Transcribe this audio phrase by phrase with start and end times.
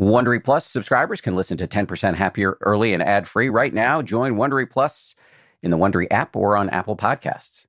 [0.00, 4.00] Wondery Plus subscribers can listen to 10% Happier early and ad free right now.
[4.00, 5.14] Join Wondery Plus
[5.62, 7.66] in the Wondery app or on Apple Podcasts.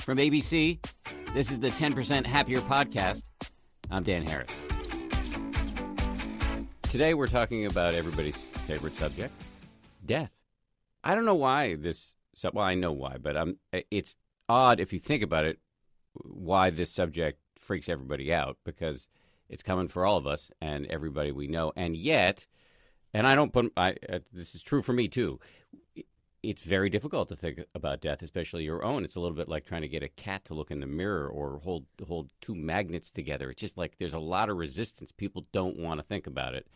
[0.00, 0.82] From ABC,
[1.34, 3.22] this is the 10% Happier podcast.
[3.90, 4.48] I'm Dan Harris.
[6.84, 9.34] Today we're talking about everybody's favorite subject
[10.06, 10.30] death.
[11.02, 12.14] I don't know why this,
[12.54, 13.58] well, I know why, but I'm,
[13.90, 14.16] it's
[14.48, 15.58] odd if you think about it
[16.14, 19.08] why this subject freaks everybody out because
[19.48, 21.72] it's coming for all of us and everybody we know.
[21.76, 22.46] And yet,
[23.12, 25.40] and I don't put I, uh, this is true for me too.
[26.42, 29.04] It's very difficult to think about death, especially your own.
[29.04, 31.28] It's a little bit like trying to get a cat to look in the mirror
[31.28, 33.50] or hold hold two magnets together.
[33.50, 35.10] It's just like there's a lot of resistance.
[35.10, 36.66] People don't want to think about it.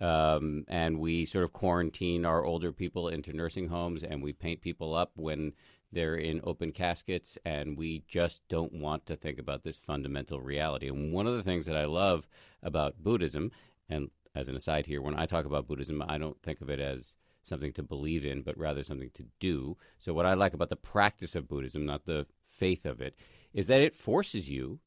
[0.00, 4.62] Um, and we sort of quarantine our older people into nursing homes and we paint
[4.62, 5.52] people up when
[5.92, 10.88] they're in open caskets, and we just don't want to think about this fundamental reality.
[10.88, 12.26] And one of the things that I love
[12.62, 13.52] about Buddhism,
[13.88, 16.80] and as an aside here, when I talk about Buddhism, I don't think of it
[16.80, 19.76] as something to believe in, but rather something to do.
[19.98, 23.16] So, what I like about the practice of Buddhism, not the faith of it,
[23.52, 24.80] is that it forces you.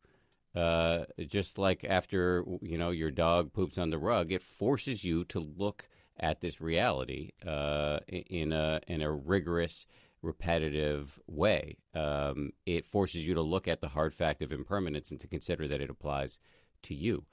[0.56, 5.26] Uh, just like after you know your dog poops on the rug, it forces you
[5.26, 9.86] to look at this reality uh, in a in a rigorous
[10.26, 11.78] repetitive way.
[11.94, 15.68] Um, it forces you to look at the hard fact of impermanence and to consider
[15.68, 16.40] that it applies
[16.84, 17.26] to you.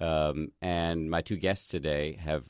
[0.00, 2.44] Um, and my two guests today have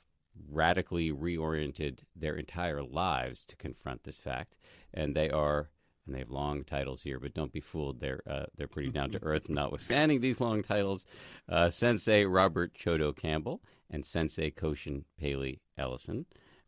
[0.51, 4.57] radically reoriented their entire lives to confront this fact.
[4.93, 5.71] And they are,
[6.07, 8.01] and they have long titles here, but don't be fooled.
[8.01, 11.05] They're uh, they're pretty down to earth, notwithstanding these long titles.
[11.49, 16.27] Uh, Sensei Robert Chodo Campbell and Sensei Koshin Paley Ellison.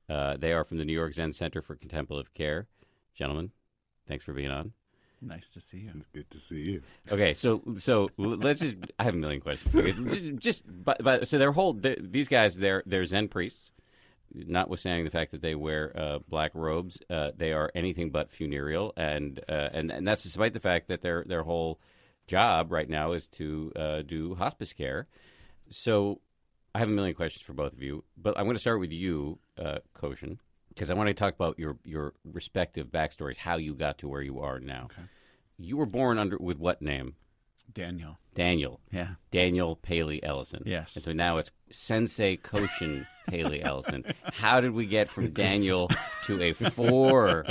[0.09, 2.67] Uh, they are from the New York Zen Center for Contemplative Care
[3.19, 3.51] gentlemen,
[4.07, 4.73] thanks for being on.
[5.21, 5.91] Nice to see you.
[5.97, 6.83] It's good to see you.
[7.11, 8.77] Okay, so so let's just.
[9.01, 9.73] I have a million questions.
[9.73, 9.93] For you.
[10.09, 13.73] Just, just but, but so their whole these guys they're they're Zen priests,
[14.33, 17.01] notwithstanding the fact that they wear uh, black robes.
[17.11, 21.03] Uh, they are anything but funereal, and uh, and and that's despite the fact that
[21.03, 21.81] their their whole
[22.29, 25.09] job right now is to uh, do hospice care.
[25.69, 26.21] So
[26.77, 28.93] I have a million questions for both of you, but I'm going to start with
[28.93, 30.39] you, uh, Koshin
[30.79, 34.23] because I want to talk about your your respective backstories, how you got to where
[34.23, 34.85] you are now.
[34.93, 35.09] Okay.
[35.59, 37.17] You were born under with what name?
[37.75, 38.17] Daniel.
[38.35, 38.81] Daniel.
[38.93, 39.09] Yeah.
[39.33, 40.63] Daniel Paley Ellison.
[40.65, 40.95] Yes.
[40.95, 44.05] And so now it's Sensei Koshin Paley Ellison.
[44.23, 45.91] How did we get from Daniel
[46.27, 47.45] to a four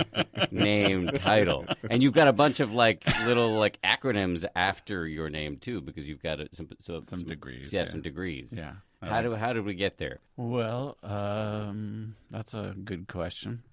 [0.49, 1.65] name title?
[1.91, 6.07] And you've got a bunch of like little like acronyms after your name too, because
[6.07, 7.71] you've got a, some so, some, some degrees.
[7.71, 8.49] Yeah, yeah, some degrees.
[8.51, 8.75] Yeah.
[9.01, 10.19] How do how did we get there?
[10.35, 13.63] Well, um, that's a good question.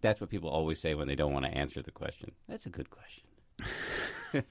[0.00, 2.32] That's what people always say when they don't want to answer the question.
[2.48, 3.24] That's a good question.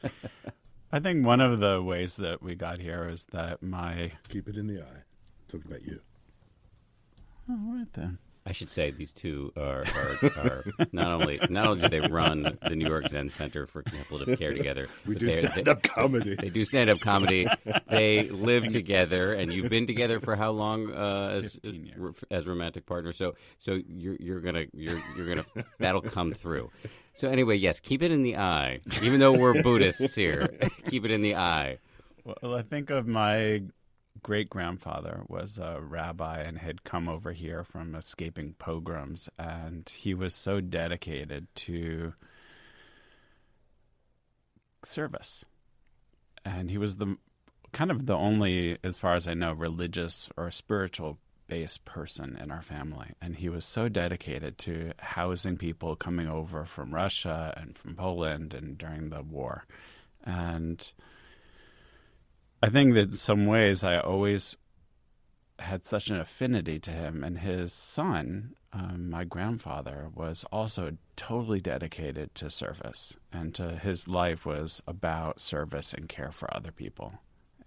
[0.92, 4.56] I think one of the ways that we got here is that my keep it
[4.56, 5.04] in the eye.
[5.52, 6.00] Talking about you.
[7.50, 8.20] All right then.
[8.46, 12.58] I should say these two are, are, are, not only not only do they run
[12.68, 14.88] the New York Zen Center for Contemplative Care together.
[15.06, 16.36] We do stand up comedy.
[16.36, 17.48] They do stand up comedy.
[17.90, 21.60] They live together, and you've been together for how long uh, as
[22.30, 23.18] as romantic partners?
[23.18, 25.46] So so you're you're gonna you're you're gonna
[25.80, 26.70] that'll come through.
[27.14, 28.80] So anyway, yes, keep it in the eye.
[29.02, 30.50] Even though we're Buddhists here,
[30.88, 31.80] keep it in the eye.
[32.24, 33.64] Well, I think of my
[34.24, 40.14] great grandfather was a rabbi and had come over here from escaping pogroms, and he
[40.14, 42.14] was so dedicated to
[44.86, 45.44] service.
[46.46, 47.18] And he was the
[47.72, 52.52] kind of the only, as far as I know, religious or spiritual based person in
[52.52, 53.14] our family.
[53.22, 58.54] And he was so dedicated to housing people coming over from Russia and from Poland
[58.54, 59.66] and during the war.
[60.24, 60.92] And
[62.62, 64.58] I think that in some ways I always
[65.60, 71.60] had such an affinity to him, and his son, um, my grandfather, was also totally
[71.60, 77.14] dedicated to service, and to his life was about service and care for other people.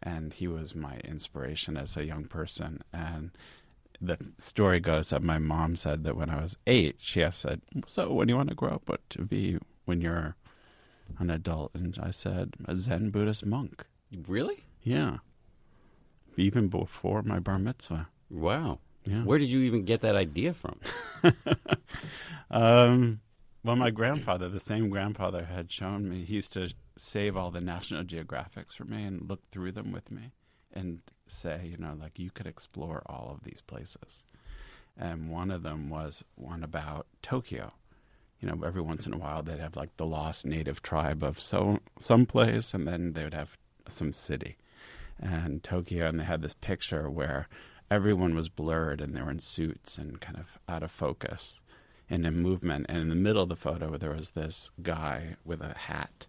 [0.03, 2.83] And he was my inspiration as a young person.
[2.93, 3.31] And
[4.01, 8.13] the story goes that my mom said that when I was eight, she said, "So,
[8.13, 8.89] when do you want to grow up?
[8.89, 10.35] What to be when you're
[11.19, 13.87] an adult?" And I said, "A Zen Buddhist monk."
[14.27, 14.65] Really?
[14.83, 15.19] Yeah.
[16.37, 18.09] Even before my bar mitzvah.
[18.31, 18.79] Wow.
[19.05, 19.23] Yeah.
[19.25, 20.79] Where did you even get that idea from?
[22.51, 23.21] um,
[23.65, 26.25] well, my grandfather, the same grandfather, had shown me.
[26.25, 30.11] He used to save all the National Geographics for me and look through them with
[30.11, 30.33] me
[30.73, 34.25] and say, you know, like you could explore all of these places.
[34.97, 37.73] And one of them was one about Tokyo.
[38.41, 41.41] You know, every once in a while they'd have like the lost native tribe of
[41.41, 43.57] so some place, and then they would have
[43.89, 44.57] some city.
[45.21, 47.49] And Tokyo, and they had this picture where
[47.91, 51.61] everyone was blurred and they were in suits and kind of out of focus
[52.09, 52.87] and in movement.
[52.89, 56.27] And in the middle of the photo, there was this guy with a hat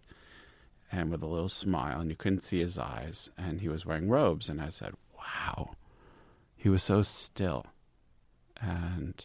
[0.92, 4.08] and with a little smile, and you couldn't see his eyes, and he was wearing
[4.08, 4.48] robes.
[4.48, 5.76] And I said, "Wow."
[6.56, 7.66] He was so still.
[8.58, 9.22] And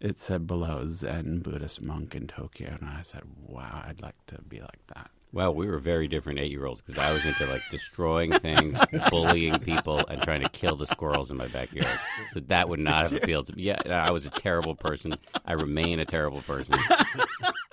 [0.00, 2.78] it said below Zen Buddhist monk in Tokyo.
[2.80, 5.10] And I said, wow, I'd like to be like that.
[5.32, 8.76] Well, we were very different eight year olds because I was into like destroying things,
[9.10, 11.98] bullying people, and trying to kill the squirrels in my backyard.
[12.34, 13.64] So that would not have appealed to me.
[13.64, 15.16] Yeah, I was a terrible person.
[15.44, 16.74] I remain a terrible person.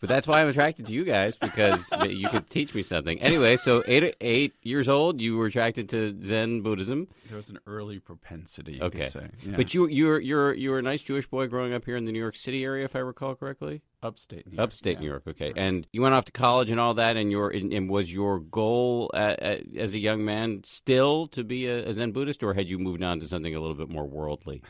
[0.00, 3.20] But that's why I'm attracted to you guys because you could teach me something.
[3.20, 7.06] Anyway, so eight eight years old, you were attracted to Zen Buddhism.
[7.28, 9.28] There was an early propensity, you Okay, could say.
[9.44, 9.56] Yeah.
[9.56, 12.18] but you you're you were a nice Jewish boy growing up here in the New
[12.18, 13.82] York City area, if I recall correctly.
[14.02, 14.64] upstate New York.
[14.64, 15.00] Upstate yeah.
[15.00, 15.52] New York, okay.
[15.54, 18.40] And you went off to college and all that, and your and, and was your
[18.40, 22.54] goal uh, uh, as a young man still to be a, a Zen Buddhist, or
[22.54, 24.62] had you moved on to something a little bit more worldly?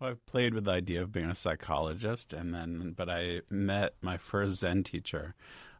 [0.00, 3.94] Well, I've played with the idea of being a psychologist, and then, but I met
[4.00, 5.34] my first Zen teacher,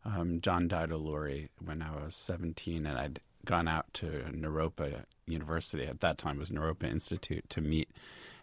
[0.05, 5.87] um, John Daido Loori, when I was 17, and I'd gone out to Naropa University.
[5.87, 7.89] At that time, it was Naropa Institute to meet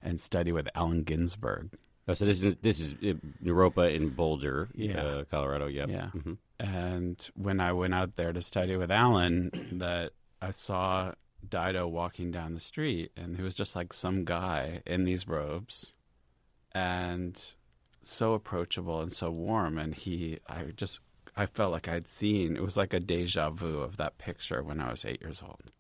[0.02, 1.72] and study with Allen Ginsberg.
[2.08, 5.02] Oh, so this is this is uh, Naropa in Boulder, Yeah.
[5.02, 5.66] uh, Colorado.
[5.66, 5.90] Yep.
[5.90, 6.10] Yeah.
[6.14, 6.38] Mhm.
[6.60, 9.50] And when I went out there to study with Allen,
[9.80, 10.12] that
[10.42, 11.14] I saw
[11.50, 15.94] Daido walking down the street, and he was just like some guy in these robes,
[16.74, 17.42] and
[18.02, 19.78] so approachable and so warm.
[19.78, 21.00] And he, I just,
[21.36, 22.56] I felt like I'd seen.
[22.56, 25.72] It was like a deja vu of that picture when I was eight years old.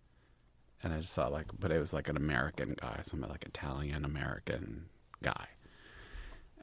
[0.84, 4.06] And I just saw like, but it was like an American guy, somebody like Italian
[4.06, 4.86] American
[5.24, 5.48] guy.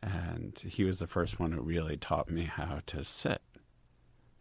[0.03, 3.41] And he was the first one who really taught me how to sit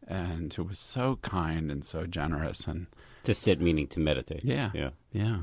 [0.07, 2.87] and who was so kind and so generous and
[3.23, 4.43] To sit meaning to meditate.
[4.43, 4.71] Yeah.
[4.73, 4.89] Yeah.
[5.11, 5.37] yeah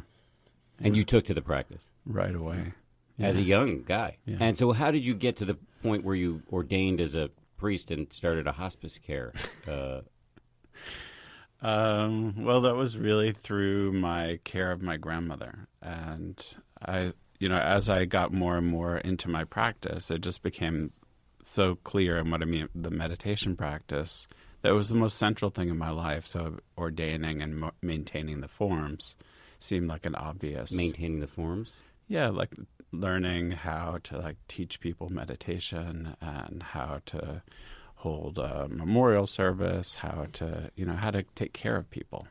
[0.81, 2.73] And you took to the practice right away
[3.21, 4.17] as a young guy.
[4.27, 4.39] Yeah.
[4.41, 7.91] And so, how did you get to the point where you ordained as a priest
[7.91, 9.33] and started a hospice care?
[9.67, 10.01] Uh,
[11.61, 17.59] um, well that was really through my care of my grandmother and i you know
[17.59, 20.93] as i got more and more into my practice it just became
[21.43, 24.29] so clear and what i mean the meditation practice
[24.63, 28.49] that was the most central thing in my life so ordaining and mo- maintaining the
[28.49, 29.17] forms
[29.59, 31.71] seemed like an obvious maintaining the forms.
[32.07, 32.55] yeah like
[32.93, 37.43] learning how to like teach people meditation and how to
[37.97, 42.27] hold a memorial service how to you know how to take care of people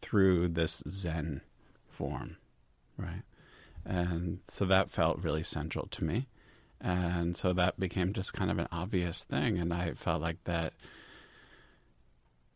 [0.00, 1.40] through this zen
[1.88, 2.36] form
[2.96, 3.22] right
[3.84, 6.26] and so that felt really central to me
[6.80, 10.72] and so that became just kind of an obvious thing and i felt like that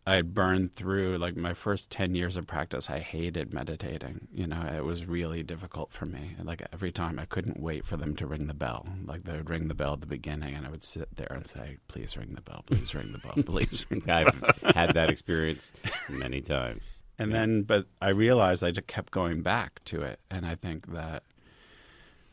[0.08, 2.88] I had burned through like my first 10 years of practice.
[2.88, 4.28] I hated meditating.
[4.32, 6.34] You know, it was really difficult for me.
[6.43, 8.88] Like every time I couldn't wait for them to ring the bell.
[9.05, 11.46] Like they would ring the bell at the beginning and I would sit there and
[11.46, 14.32] say, please ring the bell, please ring the bell, please ring the bell.
[14.64, 15.72] I've had that experience
[16.08, 16.84] many times.
[17.19, 20.20] And then, but I realized I just kept going back to it.
[20.31, 21.22] And I think that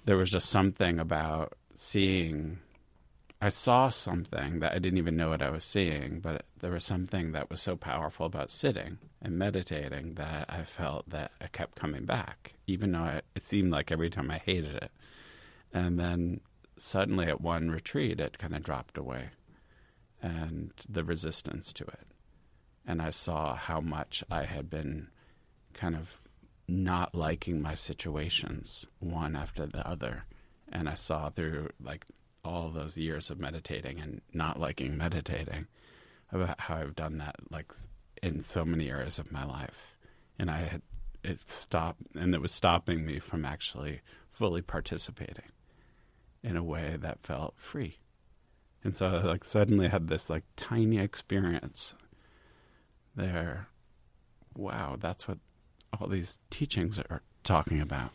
[0.06, 2.60] there was just something about seeing,
[3.42, 6.86] I saw something that I didn't even know what I was seeing, but there was
[6.86, 11.76] something that was so powerful about sitting and meditating that I felt that I kept
[11.76, 14.92] coming back, even though I, it seemed like every time I hated it.
[15.74, 16.40] And then
[16.78, 19.30] suddenly at one retreat, it kind of dropped away
[20.22, 22.08] and the resistance to it
[22.88, 25.08] and I saw how much I had been
[25.74, 26.22] kind of
[26.68, 30.26] not liking my situations one after the other.
[30.72, 32.06] And I saw through like
[32.46, 35.68] all those years of meditating and not liking meditating
[36.32, 37.72] about how I've done that like
[38.22, 39.96] in so many areas of my life.
[40.38, 40.82] And I had
[41.24, 45.52] it stopped and it was stopping me from actually fully participating
[46.44, 48.00] in a way that felt free.
[48.84, 51.96] And so I like suddenly had this like tiny experience
[53.16, 53.68] there.
[54.56, 55.40] Wow, that's what
[56.00, 58.12] all these teachings are talking about.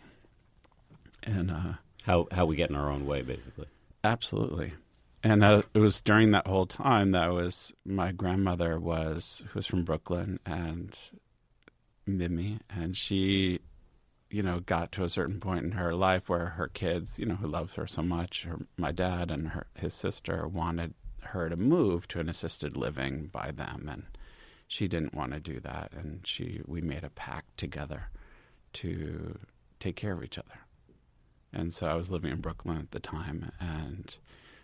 [1.22, 1.72] And uh,
[2.04, 3.66] How how we get in our own way, basically.
[4.04, 4.72] Absolutely.
[5.22, 9.58] And uh, it was during that whole time that I was my grandmother was who
[9.58, 10.98] was from Brooklyn and
[12.06, 13.60] Mimi, and she,
[14.30, 17.34] you know, got to a certain point in her life where her kids, you know,
[17.34, 21.56] who loved her so much, her, my dad and her his sister wanted her to
[21.56, 24.04] move to an assisted living by them, and
[24.68, 28.08] she didn't want to do that, and she we made a pact together
[28.72, 29.38] to
[29.80, 30.60] take care of each other.
[31.52, 34.16] And so I was living in Brooklyn at the time, and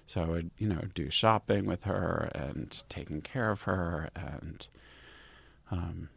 [0.06, 4.66] so I would, you know, do shopping with her and taking care of her, and,
[5.70, 6.08] um,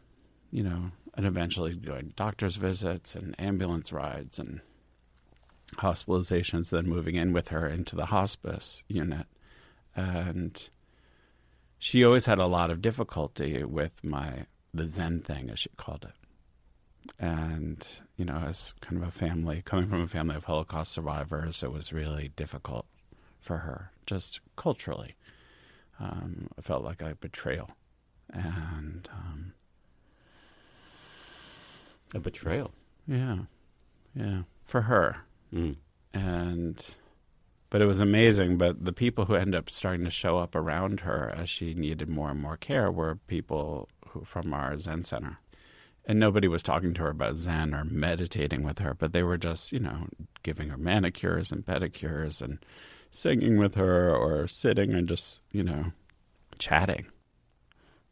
[0.52, 4.60] you know, and eventually doing doctor's visits and ambulance rides and
[5.74, 9.26] hospitalizations, then moving in with her into the hospice unit.
[9.96, 10.60] And
[11.78, 16.04] she always had a lot of difficulty with my the Zen thing, as she called
[16.04, 17.12] it.
[17.18, 17.84] And,
[18.20, 21.72] you know, as kind of a family, coming from a family of Holocaust survivors, it
[21.72, 22.84] was really difficult
[23.40, 25.14] for her, just culturally.
[25.98, 27.70] Um, I felt like a betrayal.
[28.30, 29.52] And, um,
[32.14, 32.72] A betrayal.
[33.06, 33.38] yeah,
[34.14, 35.16] yeah, for her.
[35.54, 35.76] Mm.
[36.12, 36.94] and
[37.70, 41.00] but it was amazing but the people who ended up starting to show up around
[41.00, 45.38] her as she needed more and more care were people who from our zen center
[46.06, 49.38] and nobody was talking to her about zen or meditating with her but they were
[49.38, 50.06] just you know
[50.42, 52.58] giving her manicures and pedicures and
[53.10, 55.92] singing with her or sitting and just you know
[56.58, 57.06] chatting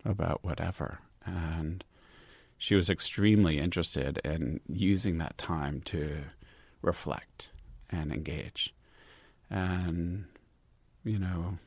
[0.04, 1.84] about whatever and
[2.58, 6.24] she was extremely interested in using that time to
[6.82, 7.50] reflect
[7.88, 8.74] and engage.
[9.48, 10.24] And,
[11.04, 11.58] you know,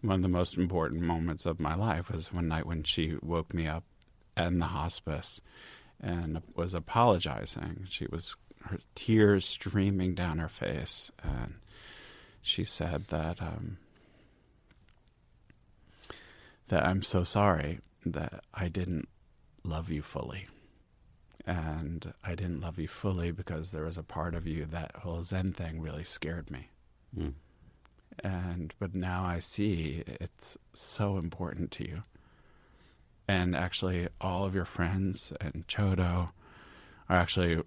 [0.00, 3.52] one of the most important moments of my life was one night when she woke
[3.52, 3.84] me up
[4.46, 5.40] in the hospice
[6.00, 7.86] and was apologizing.
[7.90, 11.10] She was, her tears streaming down her face.
[11.22, 11.54] And
[12.40, 13.78] she said that, um,
[16.68, 19.08] that I'm so sorry that I didn't
[19.64, 20.46] love you fully
[21.48, 25.22] and I didn't love you fully because there was a part of you that whole
[25.22, 26.68] Zen thing really scared me.
[27.18, 27.32] Mm.
[28.22, 32.02] And but now I see it's so important to you.
[33.28, 36.30] And actually all of your friends and Chodo
[37.08, 37.62] are actually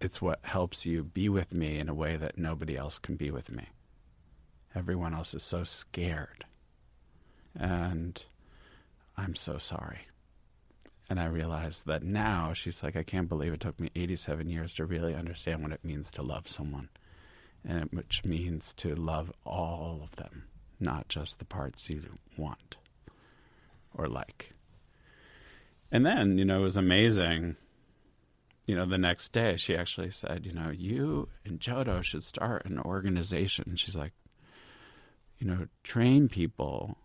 [0.00, 3.30] it's what helps you be with me in a way that nobody else can be
[3.30, 3.68] with me.
[4.74, 6.44] Everyone else is so scared.
[7.58, 8.22] And
[9.16, 10.08] I'm so sorry.
[11.10, 14.74] And I realized that now she's like, I can't believe it took me 87 years
[14.74, 16.90] to really understand what it means to love someone,
[17.66, 20.44] and which means to love all of them,
[20.78, 22.76] not just the parts you want
[23.94, 24.52] or like.
[25.90, 27.56] And then, you know, it was amazing.
[28.66, 32.66] You know, the next day she actually said, you know, you and Chodo should start
[32.66, 33.76] an organization.
[33.76, 34.12] She's like,
[35.38, 36.98] you know, train people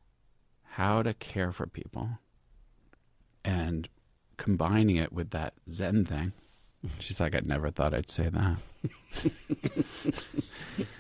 [0.71, 2.09] how to care for people
[3.45, 3.87] and
[4.37, 6.33] combining it with that Zen thing.
[6.99, 8.57] She's like, I never thought I'd say that.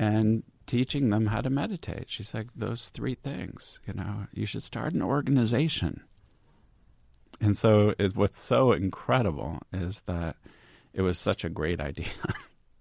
[0.00, 2.04] and teaching them how to meditate.
[2.06, 6.02] She's like, those three things, you know, you should start an organization.
[7.40, 10.36] And so, it, what's so incredible is that
[10.92, 12.08] it was such a great idea.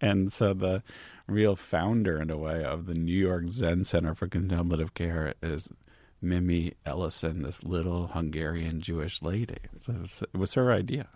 [0.01, 0.83] and so, the
[1.27, 5.69] real founder, in a way, of the New York Zen Center for Contemplative Care is
[6.21, 9.57] Mimi Ellison, this little Hungarian Jewish lady.
[9.77, 11.07] So it, was, it was her idea.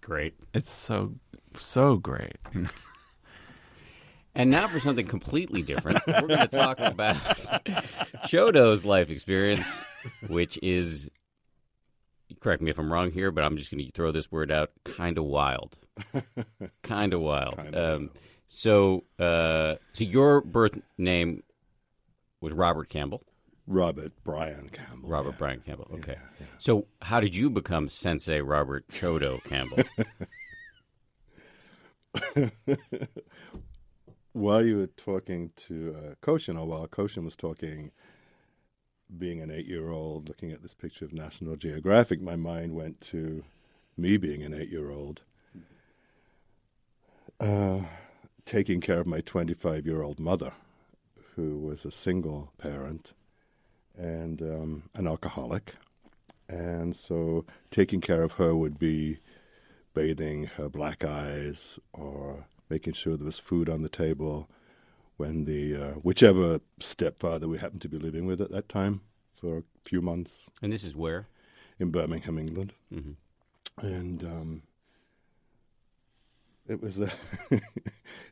[0.00, 0.34] Great.
[0.54, 1.12] It's so
[1.58, 2.36] so great.
[4.34, 6.00] And now for something completely different.
[6.06, 7.16] We're going to talk about
[8.28, 9.66] Chodo's life experience,
[10.28, 11.10] which is,
[12.40, 14.70] correct me if I'm wrong here, but I'm just going to throw this word out,
[14.84, 15.76] kind of wild.
[16.82, 17.56] kind of wild.
[17.56, 18.10] Kinda um,
[18.48, 21.42] so, uh, so your birth name
[22.40, 23.22] was Robert Campbell.
[23.66, 25.08] Robert Brian Campbell.
[25.08, 25.38] Robert yeah.
[25.38, 25.88] Brian Campbell.
[25.94, 26.16] Okay.
[26.40, 26.46] yeah.
[26.58, 29.84] So, how did you become Sensei Robert Chodo Campbell?
[34.32, 37.90] While you were talking to uh, Koshin, or while Koshin was talking,
[39.18, 43.00] being an eight year old, looking at this picture of National Geographic, my mind went
[43.02, 43.44] to
[43.96, 45.22] me being an eight year old,
[47.40, 47.80] uh,
[48.46, 50.52] taking care of my 25 year old mother,
[51.34, 53.12] who was a single parent
[53.96, 55.74] and um, an alcoholic.
[56.48, 59.18] And so taking care of her would be
[59.94, 64.48] bathing her black eyes or making sure there was food on the table
[65.20, 69.02] when the uh, whichever stepfather we happened to be living with at that time
[69.38, 71.26] for a few months and this is where?
[71.78, 73.12] in Birmingham, England, hmm
[73.80, 74.62] and um,
[76.68, 77.10] it was a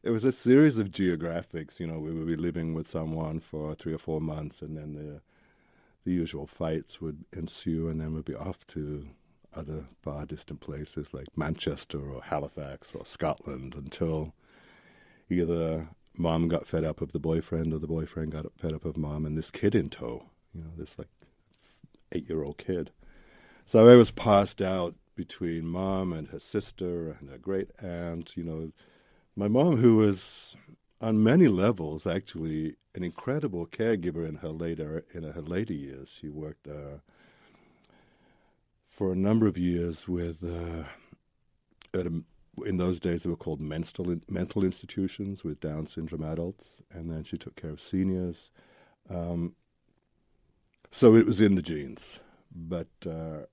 [0.03, 1.81] it was a series of geographics.
[1.81, 4.93] You know, we would be living with someone for three or four months, and then
[4.95, 5.21] the
[6.05, 9.09] the usual fights would ensue, and then we'd be off to
[9.55, 14.35] other far distant places like Manchester or Halifax or Scotland until
[15.31, 15.89] either
[16.19, 19.25] mom got fed up of the boyfriend or the boyfriend got fed up of mom
[19.25, 20.25] and this kid in tow.
[20.55, 21.09] You know, this like
[22.13, 22.91] eight year old kid.
[23.67, 28.37] So I was passed out between mom and her sister and her great aunt.
[28.37, 28.73] You know,
[29.37, 30.57] my mom, who was
[31.01, 36.11] on many levels actually an incredible caregiver in her later in her later years.
[36.11, 36.99] She worked uh,
[38.91, 40.85] for a number of years with uh,
[41.99, 42.23] at a,
[42.63, 47.25] in those days they were called mental mental institutions with Down syndrome adults, and then
[47.25, 48.51] she took care of seniors.
[49.11, 49.55] Um,
[50.91, 53.47] so it was in the genes, but uh,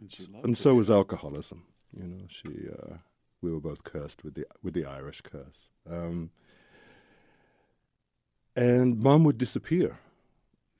[0.00, 1.64] And, and so was alcoholism.
[1.96, 2.98] You know, she uh,
[3.40, 5.68] we were both cursed with the with the Irish curse.
[5.90, 6.30] Um,
[8.54, 9.98] and mom would disappear.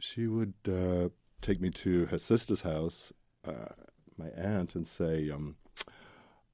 [0.00, 1.08] She would uh,
[1.40, 3.12] take me to her sister's house,
[3.47, 3.75] uh,
[4.16, 5.56] my aunt, and say, um,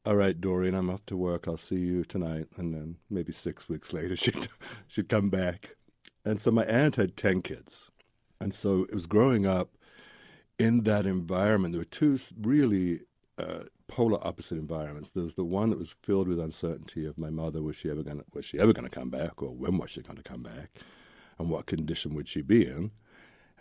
[0.05, 1.49] "All right, Dorian, I'm off to work.
[1.49, 4.49] I'll see you tonight." And then maybe six weeks later, she'd
[4.87, 5.77] she'd come back.
[6.25, 7.91] And so my aunt had ten kids,
[8.41, 9.77] and so it was growing up
[10.59, 11.73] in that environment.
[11.73, 13.01] There were two really
[13.39, 15.11] uh, polar opposite environments.
[15.11, 18.03] There was the one that was filled with uncertainty of my mother was she ever
[18.03, 20.43] going was she ever going to come back or when was she going to come
[20.43, 20.79] back,
[21.39, 22.91] and what condition would she be in,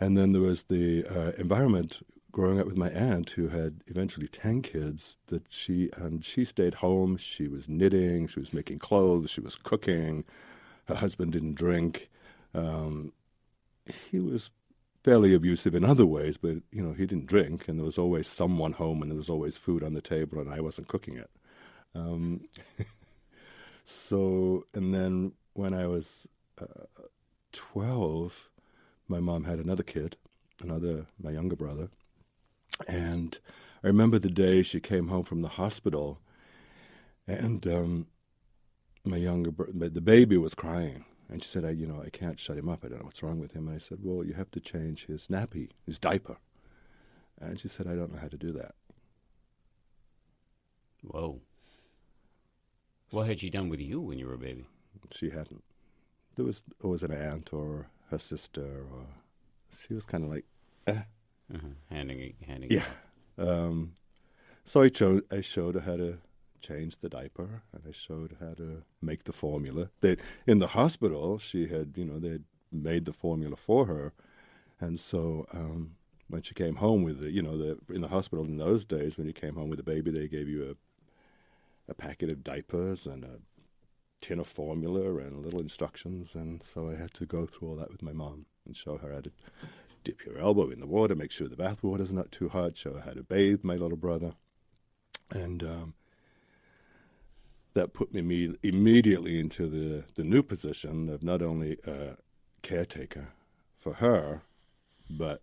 [0.00, 2.00] and then there was the uh, environment
[2.34, 6.74] growing up with my aunt who had eventually 10 kids that she and she stayed
[6.74, 7.16] home.
[7.16, 10.24] She was knitting she was making clothes she was cooking.
[10.86, 12.10] Her husband didn't drink.
[12.52, 13.12] Um,
[14.10, 14.50] he was
[15.04, 18.26] fairly abusive in other ways but you know he didn't drink and there was always
[18.26, 21.30] someone home and there was always food on the table and i wasn't cooking it.
[21.94, 22.48] Um,
[23.84, 26.26] so and then when i was
[26.60, 27.04] uh,
[27.52, 28.48] 12
[29.06, 30.16] my mom had another kid
[30.60, 31.90] another my younger brother
[32.86, 33.38] and
[33.82, 36.20] I remember the day she came home from the hospital,
[37.26, 38.06] and um,
[39.04, 42.58] my younger the baby was crying, and she said, "I, you know, I can't shut
[42.58, 42.84] him up.
[42.84, 45.06] I don't know what's wrong with him." And I said, "Well, you have to change
[45.06, 46.38] his nappy, his diaper."
[47.40, 48.74] And she said, "I don't know how to do that."
[51.02, 51.40] Whoa.
[53.10, 54.66] What had she done with you when you were a baby?
[55.12, 55.62] She hadn't.
[56.36, 59.06] There was always an aunt or her sister, or
[59.86, 60.46] she was kind of like,
[60.86, 61.02] eh.
[61.52, 61.68] Uh-huh.
[61.90, 62.86] Handing it, handing Yeah.
[63.38, 63.48] it.
[63.48, 63.94] Um,
[64.64, 66.18] so I showed I showed her how to
[66.60, 69.90] change the diaper, and I showed her how to make the formula.
[70.00, 70.16] They
[70.46, 74.12] in the hospital, she had you know they had made the formula for her,
[74.80, 75.96] and so um,
[76.28, 79.18] when she came home with the you know the in the hospital in those days
[79.18, 80.74] when you came home with a baby, they gave you a
[81.90, 83.40] a packet of diapers and a
[84.22, 87.90] tin of formula and little instructions, and so I had to go through all that
[87.92, 89.30] with my mom and show her how to
[90.04, 92.94] dip your elbow in the water, make sure the bath water's not too hot, show
[92.94, 94.34] her how to bathe my little brother.
[95.30, 95.94] And um,
[97.74, 102.14] that put me immediately into the, the new position of not only uh,
[102.62, 103.28] caretaker
[103.78, 104.42] for her,
[105.10, 105.42] but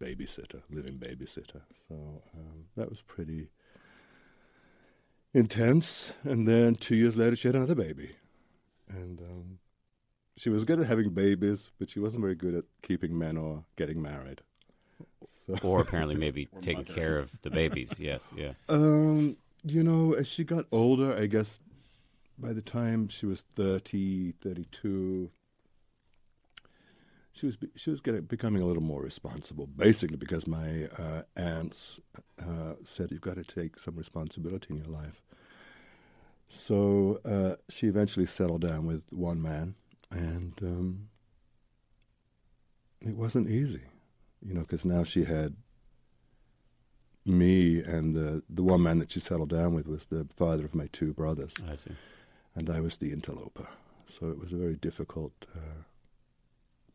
[0.00, 1.62] babysitter, living babysitter.
[1.88, 3.48] So um, that was pretty
[5.34, 6.12] intense.
[6.24, 8.16] And then two years later, she had another baby.
[8.88, 9.58] And um,
[10.40, 13.64] she was good at having babies, but she wasn't very good at keeping men or
[13.76, 14.40] getting married.
[15.46, 16.94] So, Or apparently maybe taking mother.
[16.94, 17.90] care of the babies.
[17.98, 18.52] Yes, yeah.
[18.70, 21.60] um, you know, as she got older, I guess
[22.38, 25.30] by the time she was 30, 32,
[27.32, 29.66] she was she was getting becoming a little more responsible.
[29.66, 32.00] Basically, because my uh, aunts
[32.42, 35.22] uh, said you've got to take some responsibility in your life.
[36.48, 39.74] So uh, she eventually settled down with one man,
[40.10, 41.08] and um,
[43.00, 43.82] it wasn't easy,
[44.44, 45.54] you know, because now she had
[47.24, 50.74] me, and the the one man that she settled down with was the father of
[50.74, 51.92] my two brothers, I see.
[52.54, 53.68] and I was the interloper.
[54.08, 55.84] So it was a very difficult uh,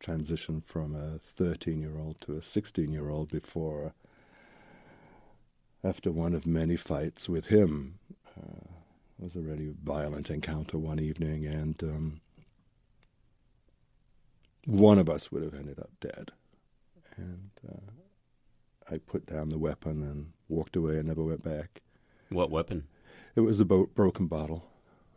[0.00, 3.94] transition from a 13 year old to a 16 year old before,
[5.82, 7.98] after one of many fights with him,
[8.36, 8.66] uh,
[9.18, 12.20] it was a really violent encounter one evening, and um,
[14.66, 16.32] one of us would have ended up dead.
[17.16, 21.80] And uh, I put down the weapon and walked away and never went back.
[22.28, 22.86] What weapon?
[23.34, 24.68] It was a bo- broken bottle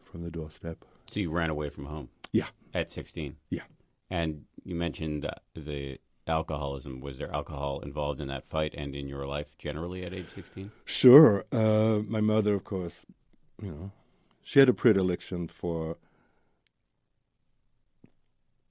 [0.04, 0.86] from the doorstep.
[1.12, 2.48] So you ran away from home Yeah.
[2.74, 3.36] at 16?
[3.50, 3.64] Yeah.
[4.10, 7.02] And you mentioned uh, the alcoholism.
[7.02, 10.72] Was there alcohol involved in that fight and in your life generally at age 16?
[10.86, 11.44] Sure.
[11.52, 13.06] Uh, my mother, of course,
[13.62, 13.92] you know,
[14.42, 15.98] she had a predilection for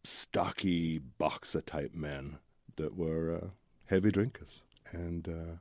[0.08, 2.38] stocky boxer type men
[2.76, 3.46] that were uh,
[3.86, 5.56] heavy drinkers, and uh,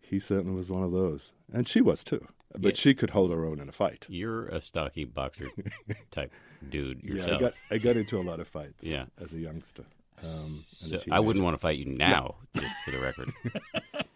[0.00, 2.26] he certainly was one of those, and she was too.
[2.52, 2.80] But Yeah.
[2.82, 4.06] she could hold her own in a fight.
[4.08, 5.50] You're a stocky boxer
[6.10, 6.32] type
[6.68, 7.40] dude Yeah, I yourself.
[7.40, 8.82] got I got into a lot of fights.
[8.84, 9.04] Yeah.
[9.22, 9.84] as a youngster.
[10.22, 13.32] Um, So I wouldn't want to fight you now, just for the record.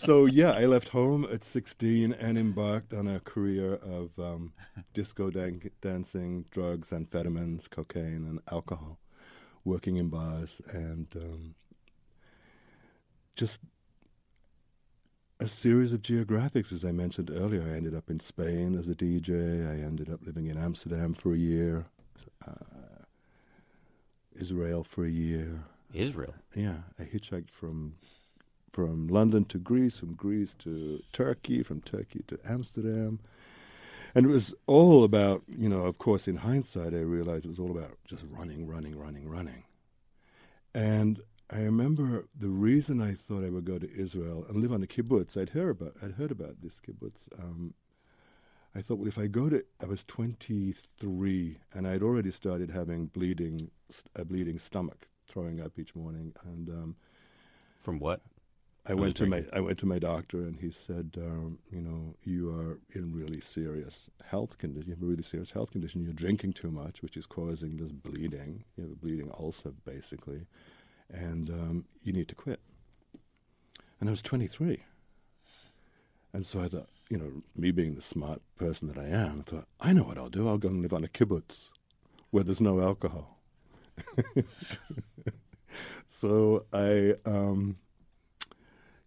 [0.00, 4.52] So yeah, I left home at 16 and embarked on a career of um,
[4.94, 9.00] disco dan- dancing, drugs, amphetamines, cocaine, and alcohol,
[9.64, 11.56] working in bars, and um,
[13.34, 13.60] just
[15.40, 17.62] a series of geographics, as I mentioned earlier.
[17.62, 19.68] I ended up in Spain as a DJ.
[19.68, 21.86] I ended up living in Amsterdam for a year,
[22.46, 23.02] uh,
[24.32, 25.64] Israel for a year.
[25.92, 26.36] Israel.
[26.54, 27.94] Yeah, I hitchhiked from
[28.72, 33.20] from London to Greece, from Greece to Turkey, from Turkey to Amsterdam.
[34.14, 37.58] And it was all about, you know, of course, in hindsight, I realized it was
[37.58, 39.64] all about just running, running, running, running.
[40.74, 44.82] And I remember the reason I thought I would go to Israel and live on
[44.82, 45.40] a kibbutz.
[45.40, 47.28] I'd heard about I'd heard about this kibbutz.
[47.38, 47.74] Um,
[48.74, 53.06] I thought, well, if I go to, I was 23, and I'd already started having
[53.06, 53.70] bleeding,
[54.14, 56.96] a bleeding stomach, throwing up each morning, and um,
[57.80, 58.20] from what?
[58.88, 62.16] I went to my I went to my doctor, and he said, um, you know,
[62.22, 64.88] you are in really serious health condition.
[64.88, 66.02] You have a really serious health condition.
[66.02, 68.64] You're drinking too much, which is causing this bleeding.
[68.76, 70.46] You have a bleeding ulcer, basically
[71.10, 72.60] and um, you need to quit.
[74.00, 74.84] And I was 23.
[76.32, 79.50] And so I thought, you know, me being the smart person that I am, I
[79.50, 80.48] thought, I know what I'll do.
[80.48, 81.70] I'll go and live on a kibbutz
[82.30, 83.38] where there's no alcohol.
[86.06, 87.78] so I um,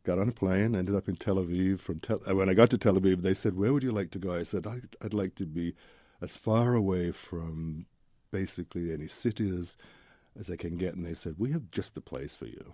[0.03, 1.79] got on a plane, ended up in Tel Aviv.
[1.79, 4.19] From Tel- when I got to Tel Aviv, they said, "Where would you like to
[4.19, 5.75] go?" I said, I'd, "I'd like to be
[6.21, 7.85] as far away from
[8.31, 9.77] basically any cities
[10.39, 10.95] as I can get.
[10.95, 12.73] And they said, We have just the place for you.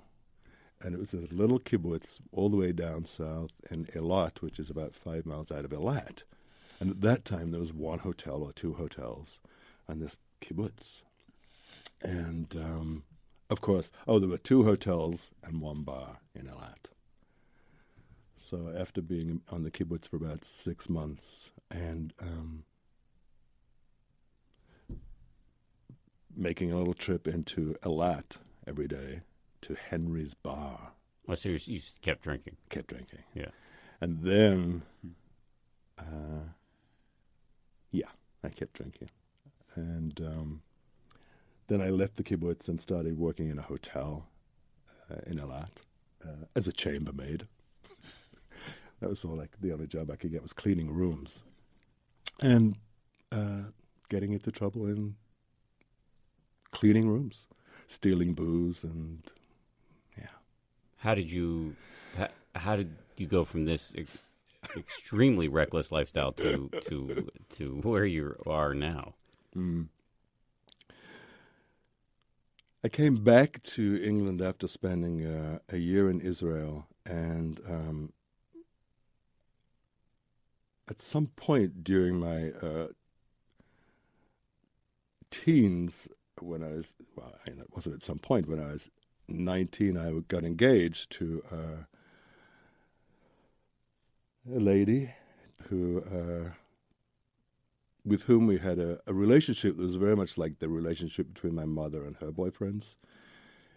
[0.80, 4.70] And it was a little kibbutz all the way down south in Eilat, which is
[4.70, 6.24] about five miles out of Eilat.
[6.80, 9.40] And at that time, there was one hotel or two hotels
[9.90, 11.02] on this kibbutz.
[12.02, 13.04] And um,
[13.50, 16.92] of course, oh, there were two hotels and one bar in Eilat.
[18.50, 22.64] So after being on the kibbutz for about six months and um,
[26.34, 29.20] making a little trip into Eilat every day
[29.64, 30.94] to Henry's Bar.
[31.28, 32.56] Oh, so you, you kept drinking?
[32.70, 33.20] Kept drinking.
[33.34, 33.50] Yeah.
[34.00, 34.84] And then,
[36.00, 36.48] uh,
[37.92, 38.12] yeah,
[38.46, 39.10] I kept drinking.
[39.76, 40.62] And um,
[41.68, 44.30] then I left the kibbutz and started working in a hotel
[45.12, 45.82] uh, in Eilat
[46.26, 47.46] uh, as a chambermaid.
[49.00, 51.44] That was all like the only job I could get was cleaning rooms.
[52.40, 52.76] And
[53.32, 53.72] uh,
[54.10, 55.16] getting into trouble in
[56.72, 57.48] cleaning rooms,
[57.88, 59.22] stealing booze, and
[60.18, 60.28] yeah.
[60.98, 61.76] How did you?
[62.16, 64.20] How, how did you go from this ex-
[64.76, 69.14] extremely reckless lifestyle to to to where you are now?
[69.56, 69.88] Mm.
[72.84, 78.14] I came back to England after spending uh, a year in Israel, and um,
[80.90, 82.88] at some point during my uh,
[85.32, 86.08] teens,
[86.42, 88.90] when I was, well, it wasn't at some point when I was
[89.28, 91.84] 19, I got engaged to uh,
[94.56, 95.14] a lady
[95.70, 96.52] who, uh,
[98.06, 101.54] with whom we had a, a, relationship that was very much like the relationship between
[101.54, 102.96] my mother and her boyfriends.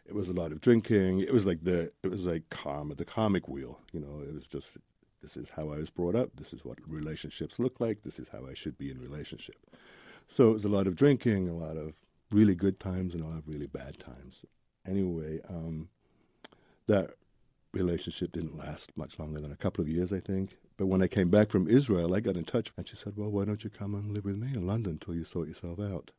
[0.07, 1.21] It was a lot of drinking.
[1.21, 3.81] It was like the, it was like karma, the karmic wheel.
[3.93, 4.77] You know, it was just,
[5.23, 6.31] this is how I was brought up.
[6.37, 8.03] This is what relationships look like.
[8.03, 9.57] This is how I should be in relationship.
[10.27, 13.27] So it was a lot of drinking, a lot of really good times and a
[13.27, 14.45] lot of really bad times.
[14.87, 15.89] Anyway, um,
[16.87, 17.11] that
[17.73, 20.57] relationship didn't last much longer than a couple of years, I think.
[20.77, 23.31] But when I came back from Israel, I got in touch and she said, Well,
[23.31, 26.11] why don't you come and live with me in London until you sort yourself out?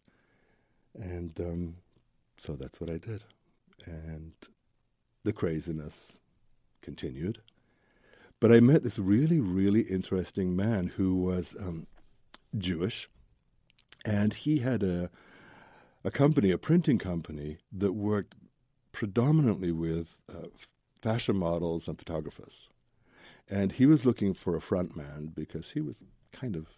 [0.93, 1.75] And um,
[2.37, 3.23] so that's what I did.
[3.85, 4.33] And
[5.23, 6.19] the craziness
[6.81, 7.41] continued.
[8.41, 11.85] But I met this really, really interesting man who was um,
[12.57, 13.07] Jewish,
[14.03, 15.09] and he had a
[16.03, 18.33] a company, a printing company, that worked
[18.91, 20.47] predominantly with uh,
[20.99, 22.69] fashion models and photographers.
[23.47, 26.01] And he was looking for a front man because he was
[26.31, 26.69] kind of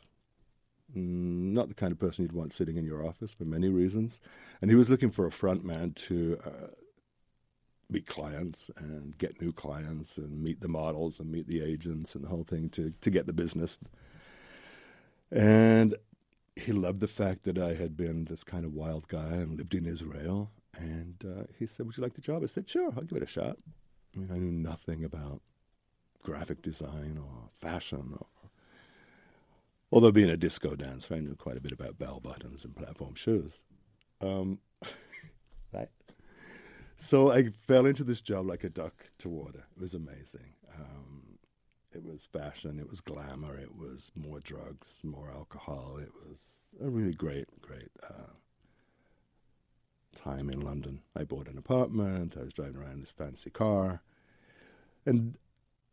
[0.93, 4.19] mm, not the kind of person you'd want sitting in your office for many reasons.
[4.62, 6.82] And he was looking for a front man to uh,
[7.93, 12.23] meet clients and get new clients and meet the models and meet the agents and
[12.23, 13.77] the whole thing to, to get the business.
[15.32, 15.95] And
[16.56, 19.75] he loved the fact that I had been this kind of wild guy and lived
[19.75, 20.51] in Israel.
[20.75, 22.41] And uh, he said, Would you like the job?
[22.43, 23.58] I said, Sure, I'll give it a shot.
[24.15, 25.41] I mean, I knew nothing about
[26.23, 28.27] graphic design or fashion or.
[29.91, 33.13] Although being a disco dancer, I knew quite a bit about bell buttons and platform
[33.13, 33.60] shoes.
[34.21, 34.58] Um?
[36.95, 39.65] So I fell into this job like a duck to water.
[39.75, 40.53] It was amazing.
[40.79, 41.39] Um,
[41.93, 45.97] it was fashion, it was glamour, it was more drugs, more alcohol.
[46.01, 46.39] It was
[46.82, 48.34] a really great, great uh,
[50.23, 51.01] time in London.
[51.15, 52.36] I bought an apartment.
[52.39, 54.01] I was driving around in this fancy car,
[55.06, 55.36] and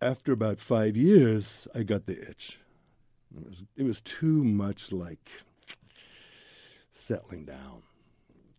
[0.01, 2.59] after about five years, I got the itch.
[3.37, 5.31] It was, it was too much like
[6.91, 7.83] settling down.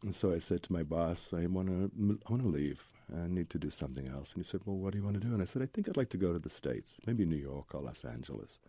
[0.03, 2.83] And so I said to my boss, I want to I want to leave.
[3.13, 4.33] I need to do something else.
[4.33, 5.33] And he said, Well, what do you want to do?
[5.33, 7.73] And I said, I think I'd like to go to the States, maybe New York
[7.73, 8.59] or Los Angeles.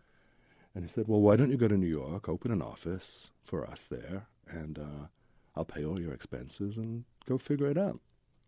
[0.75, 3.65] And he said, Well, why don't you go to New York, open an office for
[3.65, 5.07] us there, and uh,
[5.55, 7.99] I'll pay all your expenses and go figure it out,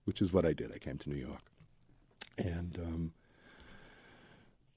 [0.06, 0.71] which is what I did.
[0.74, 1.52] I came to New York.
[2.38, 3.13] And um,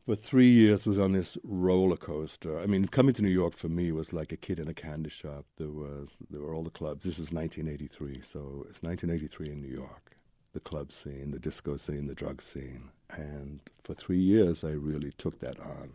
[0.08, 2.58] for three years was on this roller coaster.
[2.58, 5.10] I mean, coming to New York for me was like a kid in a candy
[5.10, 5.44] shop.
[5.58, 7.04] There was there were all the clubs.
[7.04, 10.16] This was 1983, so it's 1983 in New York.
[10.54, 15.12] The club scene, the disco scene, the drug scene, and for three years I really
[15.12, 15.92] took that on,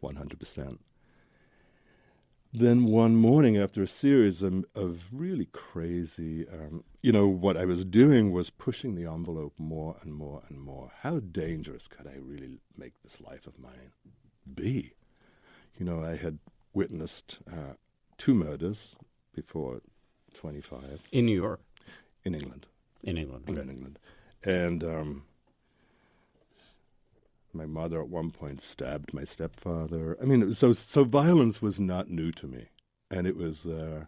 [0.00, 0.80] 100 percent.
[2.56, 7.64] Then one morning, after a series of, of really crazy, um, you know, what I
[7.64, 10.92] was doing was pushing the envelope more and more and more.
[11.00, 13.90] How dangerous could I really make this life of mine
[14.54, 14.92] be?
[15.76, 16.38] You know, I had
[16.72, 17.74] witnessed uh,
[18.18, 18.94] two murders
[19.34, 19.80] before
[20.34, 21.60] 25 in New York,
[22.24, 22.68] in England,
[23.02, 23.98] in England, in England,
[24.44, 25.24] and um,
[27.54, 30.16] my mother at one point stabbed my stepfather.
[30.20, 32.68] I mean, so so violence was not new to me,
[33.10, 33.66] and it was.
[33.66, 34.06] Uh,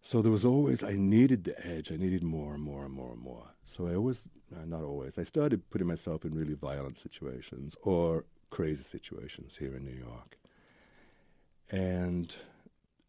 [0.00, 1.90] so there was always I needed the edge.
[1.90, 3.54] I needed more and more and more and more.
[3.64, 8.24] So I always, uh, not always, I started putting myself in really violent situations or
[8.50, 10.38] crazy situations here in New York.
[11.68, 12.32] And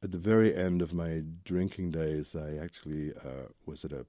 [0.02, 4.08] at the very end of my drinking days, I actually uh, was at a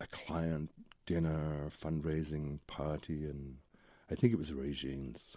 [0.00, 0.70] a client
[1.06, 3.56] dinner fundraising party, and
[4.10, 5.36] I think it was Regine's.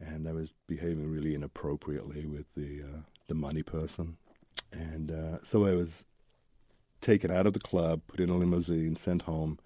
[0.00, 4.16] And I was behaving really inappropriately with the uh, the money person,
[4.72, 6.06] and uh, so I was
[7.00, 9.58] taken out of the club, put in a limousine, sent home,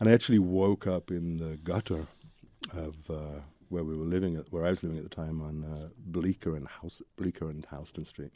[0.00, 2.06] and I actually woke up in the gutter
[2.72, 5.64] of uh, where we were living, at, where I was living at the time on
[5.64, 8.32] uh, Bleecker and House, Bleecker and Houston Street.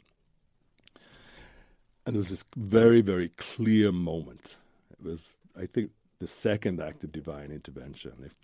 [2.05, 4.55] And there was this very, very clear moment.
[4.91, 8.37] It was I think the second act of divine intervention, if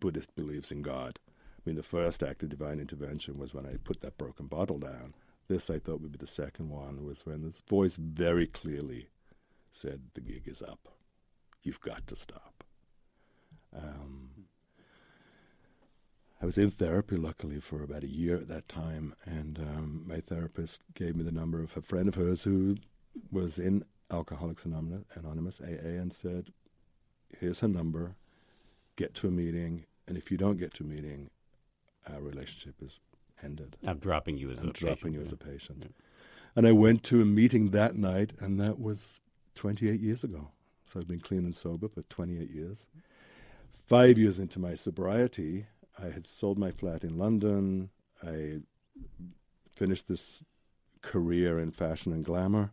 [0.00, 1.18] Buddhist believes in God.
[1.28, 4.78] I mean, the first act of divine intervention was when I put that broken bottle
[4.78, 5.14] down.
[5.48, 9.08] This I thought would be the second one, was when this voice very clearly
[9.70, 10.88] said, The gig is up.
[11.62, 12.64] You've got to stop.
[13.74, 14.30] Um,
[16.40, 20.20] I was in therapy, luckily, for about a year at that time, and um, my
[20.20, 22.76] therapist gave me the number of a friend of hers who
[23.32, 26.52] was in Alcoholics Anonymous, Anonymous AA, and said,
[27.38, 28.16] here's her number,
[28.96, 31.30] get to a meeting, and if you don't get to a meeting,
[32.10, 33.00] our relationship is
[33.42, 33.76] ended.
[33.86, 35.14] I'm dropping you as I'm a dropping patient.
[35.14, 35.78] you as a patient.
[35.82, 35.88] Yeah.
[36.56, 39.20] And I went to a meeting that night, and that was
[39.54, 40.48] 28 years ago.
[40.86, 42.88] So I've been clean and sober for 28 years.
[43.86, 45.66] Five years into my sobriety,
[46.02, 47.90] I had sold my flat in London.
[48.26, 48.60] I
[49.76, 50.42] finished this
[51.02, 52.72] career in fashion and glamour.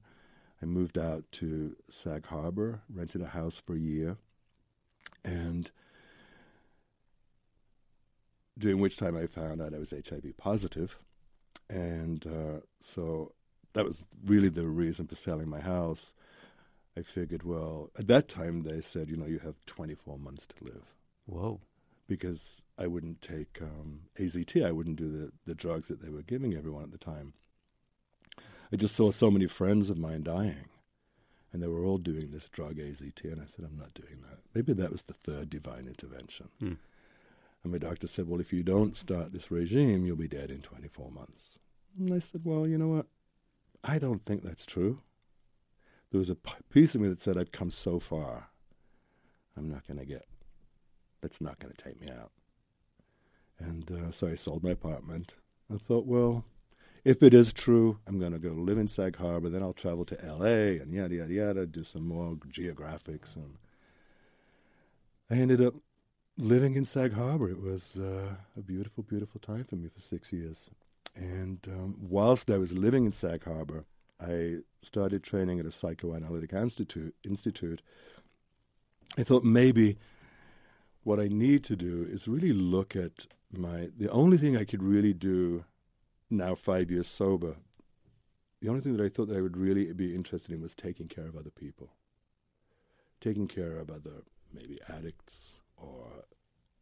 [0.65, 4.17] I moved out to Sag Harbor, rented a house for a year,
[5.23, 5.69] and
[8.57, 10.97] during which time I found out I was HIV positive,
[11.69, 13.33] and uh, so
[13.73, 16.13] that was really the reason for selling my house.
[16.97, 20.55] I figured, well, at that time they said, you know, you have 24 months to
[20.63, 20.95] live
[21.27, 21.61] Whoa.
[22.07, 24.65] because I wouldn't take um, AZT.
[24.65, 27.33] I wouldn't do the, the drugs that they were giving everyone at the time.
[28.75, 30.67] I just saw so many friends of mine dying,
[31.53, 34.39] and they were all doing this drug AZT, and I said, I'm not doing that.
[34.53, 36.49] Maybe that was the third divine intervention.
[36.59, 36.73] Hmm.
[37.63, 40.59] And my doctor said, Well, if you don't start this regime, you'll be dead in
[40.59, 41.57] 24 months.
[41.97, 43.05] And I said, Well, you know what?
[43.81, 44.99] I don't think that's true.
[46.11, 48.49] There was a p- piece of me that said, I've come so far.
[49.55, 50.27] I'm not going to get,
[51.21, 52.33] that's not going to take me out.
[53.57, 55.35] And uh, so I sold my apartment.
[55.73, 56.43] I thought, well,
[57.05, 59.47] if it is true, I'm going to go live in Sag Harbor.
[59.47, 60.79] Then I'll travel to L.A.
[60.79, 63.57] and yada yada yada, do some more geographics, and
[65.29, 65.75] I ended up
[66.35, 67.49] living in Sag Harbor.
[67.49, 70.71] It was uh, a beautiful, beautiful time for me for six years.
[71.15, 73.85] And um, whilst I was living in Sag Harbor,
[74.19, 77.13] I started training at a psychoanalytic institute.
[77.23, 77.83] Institute.
[79.15, 79.97] I thought maybe
[81.03, 83.89] what I need to do is really look at my.
[83.95, 85.65] The only thing I could really do
[86.29, 87.57] now, five years sober,
[88.61, 91.07] the only thing that I thought that I would really be interested in was taking
[91.07, 91.91] care of other people,
[93.19, 96.25] taking care of other maybe addicts or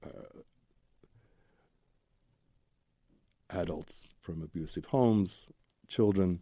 [0.06, 0.42] uh,
[3.50, 5.48] adults from abusive homes,
[5.88, 6.42] children.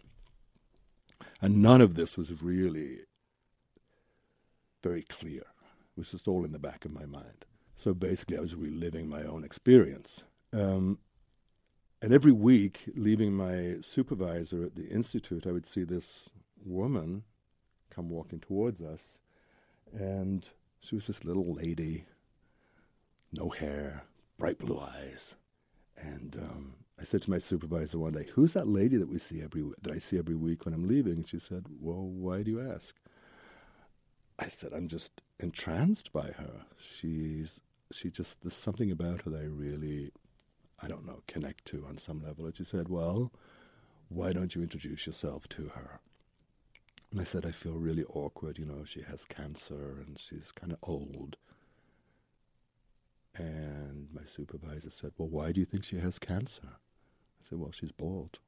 [1.42, 3.00] And none of this was really
[4.84, 5.42] very clear.
[5.42, 7.46] It was just all in the back of my mind.
[7.76, 10.24] So basically, I was reliving my own experience.
[10.54, 11.00] Um,
[12.02, 16.30] and every week, leaving my supervisor at the institute, I would see this
[16.66, 17.24] woman
[17.90, 19.18] come walking towards us.
[19.94, 20.48] And
[20.80, 22.06] she was this little lady,
[23.32, 24.04] no hair,
[24.38, 25.36] bright blue eyes.
[25.98, 29.42] And um, I said to my supervisor one day, "Who's that lady that we see
[29.42, 32.52] every that I see every week when I'm leaving?" And she said, "Well, why do
[32.52, 32.96] you ask?"
[34.40, 36.66] I said, "I'm just entranced by her.
[36.80, 37.60] She's
[37.92, 40.12] she just there's something about her that I really,
[40.82, 43.32] I don't know, connect to on some level." And she said, "Well,
[44.10, 46.00] why don't you introduce yourself to her?"
[47.12, 48.58] And I said, "I feel really awkward.
[48.58, 51.38] You know, she has cancer and she's kind of old."
[53.36, 56.68] And my supervisor said, Well, why do you think she has cancer?
[56.68, 58.40] I said, Well, she's bald.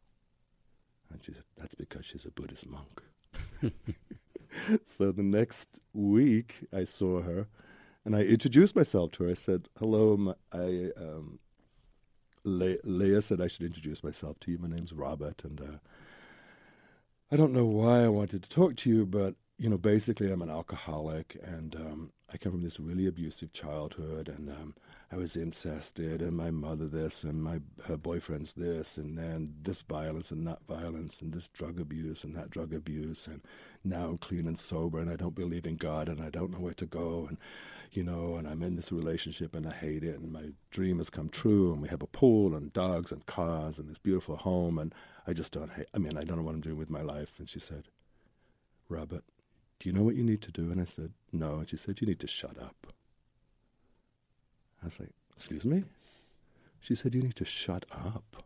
[1.12, 3.02] And she said, That's because she's a Buddhist monk.
[4.86, 7.48] so the next week I saw her
[8.04, 9.30] and I introduced myself to her.
[9.30, 11.40] I said, Hello, my, I, um,
[12.44, 14.58] Le- Leah said I should introduce myself to you.
[14.58, 15.44] My name's Robert.
[15.44, 15.78] And uh,
[17.32, 20.42] I don't know why I wanted to talk to you, but, you know, basically I'm
[20.42, 24.74] an alcoholic and um, I come from this really abusive childhood, and um,
[25.12, 29.84] I was incested, and my mother this, and my her boyfriend's this, and then this
[29.84, 33.42] violence and that violence, and this drug abuse and that drug abuse, and
[33.84, 36.60] now I'm clean and sober, and I don't believe in God, and I don't know
[36.60, 37.38] where to go, and
[37.92, 41.12] you know, and I'm in this relationship, and I hate it, and my dream has
[41.12, 44.80] come true, and we have a pool, and dogs, and cars, and this beautiful home,
[44.80, 44.96] and
[45.28, 45.86] I just don't hate.
[45.94, 47.36] I mean, I don't know what I'm doing with my life.
[47.38, 47.84] And she said,
[48.90, 49.24] Robert,
[49.84, 50.72] do you know what you need to do?
[50.72, 51.56] And I said, No.
[51.56, 52.88] And she said, You need to shut up.
[54.82, 55.84] I was like, Excuse me?
[56.80, 58.46] She said, You need to shut up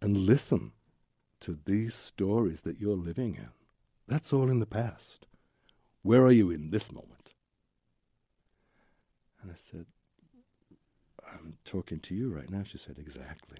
[0.00, 0.72] and listen
[1.40, 3.50] to these stories that you're living in.
[4.08, 5.26] That's all in the past.
[6.00, 7.28] Where are you in this moment?
[9.42, 9.84] And I said,
[11.30, 12.62] I'm talking to you right now.
[12.62, 13.58] She said, Exactly.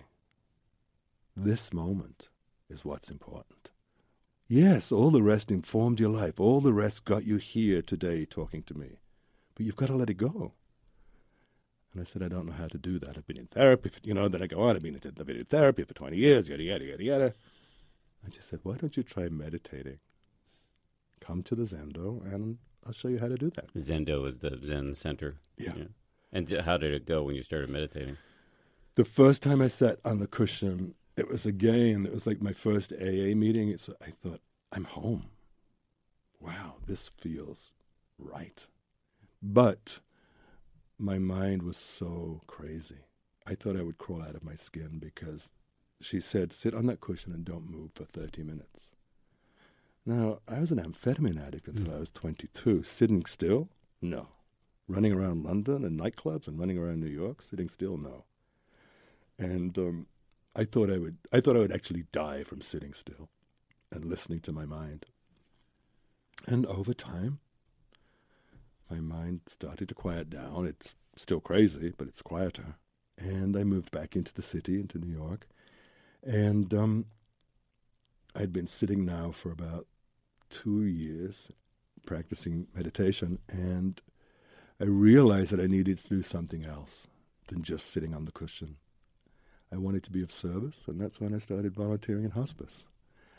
[1.37, 2.31] This moment
[2.71, 3.69] is what's important.
[4.47, 6.39] Yes, all the rest informed your life.
[6.39, 8.99] All the rest got you here today talking to me.
[9.55, 10.53] But you've got to let it go.
[11.93, 13.17] And I said, I don't know how to do that.
[13.17, 15.27] I've been in therapy, for, you know, then I go on, I've been, in, I've
[15.27, 17.33] been in therapy for 20 years, yada, yada, yada, yada.
[18.25, 19.99] And she said, why don't you try meditating?
[21.21, 23.73] Come to the Zendo, and I'll show you how to do that.
[23.75, 25.37] Zendo is the Zen center.
[25.57, 25.73] Yeah.
[25.77, 25.85] yeah.
[26.33, 28.17] And how did it go when you started meditating?
[28.97, 32.53] The first time I sat on the cushion, it was again, it was like my
[32.53, 33.69] first AA meeting.
[33.69, 34.41] It's, I thought,
[34.73, 35.27] I'm home.
[36.41, 37.73] Wow, this feels
[38.19, 38.67] right.
[39.43, 40.01] But
[40.99, 43.07] my mind was so crazy.
[43.47, 45.53] I thought I would crawl out of my skin because
[46.01, 48.91] she said, sit on that cushion and don't move for 30 minutes.
[50.07, 51.97] Now, I was an amphetamine addict until mm.
[51.97, 52.83] I was 22.
[52.83, 53.69] Sitting still?
[54.03, 54.29] No.
[54.87, 57.41] Running around London and nightclubs and running around New York?
[57.41, 57.97] Sitting still?
[57.97, 58.25] No.
[59.39, 60.07] And um,
[60.57, 63.29] I thought I would I thought I would actually die from sitting still
[63.91, 65.07] and listening to my mind.
[66.47, 67.41] And over time
[68.91, 70.67] my mind started to quiet down.
[70.67, 72.77] It's still crazy, but it's quieter.
[73.19, 75.49] And I moved back into the city, into New York.
[76.23, 77.07] And um,
[78.35, 79.87] I'd been sitting now for about
[80.51, 81.51] two years
[82.05, 84.01] practicing meditation, and
[84.81, 87.07] I realized that I needed to do something else
[87.49, 88.77] than just sitting on the cushion.
[89.73, 92.85] I wanted to be of service, and that's when I started volunteering in hospice.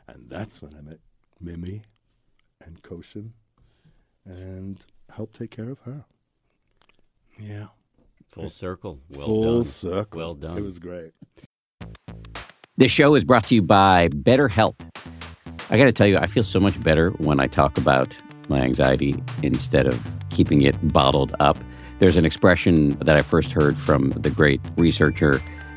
[0.08, 1.00] And that's when I met
[1.40, 1.82] Mimi
[2.66, 3.32] and Koshin
[4.26, 6.06] and helped take care of her.
[7.40, 7.68] Yeah.
[8.30, 9.00] Full circle.
[9.10, 9.64] Well Full done.
[9.64, 10.18] circle.
[10.20, 10.58] Well done.
[10.58, 11.14] It was great.
[12.78, 14.76] This show is brought to you by BetterHelp.
[15.70, 18.16] I got to tell you, I feel so much better when I talk about
[18.50, 21.58] my anxiety instead of keeping it bottled up.
[22.00, 25.42] There's an expression that I first heard from the great researcher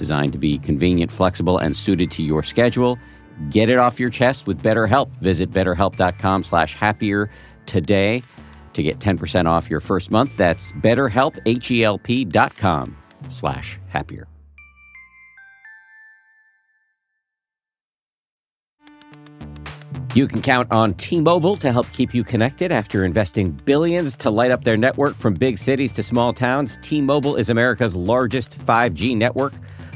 [0.00, 2.98] designed to be convenient, flexible, and suited to your schedule.
[3.50, 5.10] Get it off your chest with BetterHelp.
[5.20, 7.30] Visit betterhelp.com slash happier
[7.66, 8.22] today
[8.72, 10.30] to get 10% off your first month.
[10.38, 12.96] That's betterhelp, H-E-L-P dot com
[13.28, 14.26] slash happier.
[20.12, 24.30] You can count on T Mobile to help keep you connected after investing billions to
[24.30, 26.78] light up their network from big cities to small towns.
[26.82, 29.52] T Mobile is America's largest 5G network.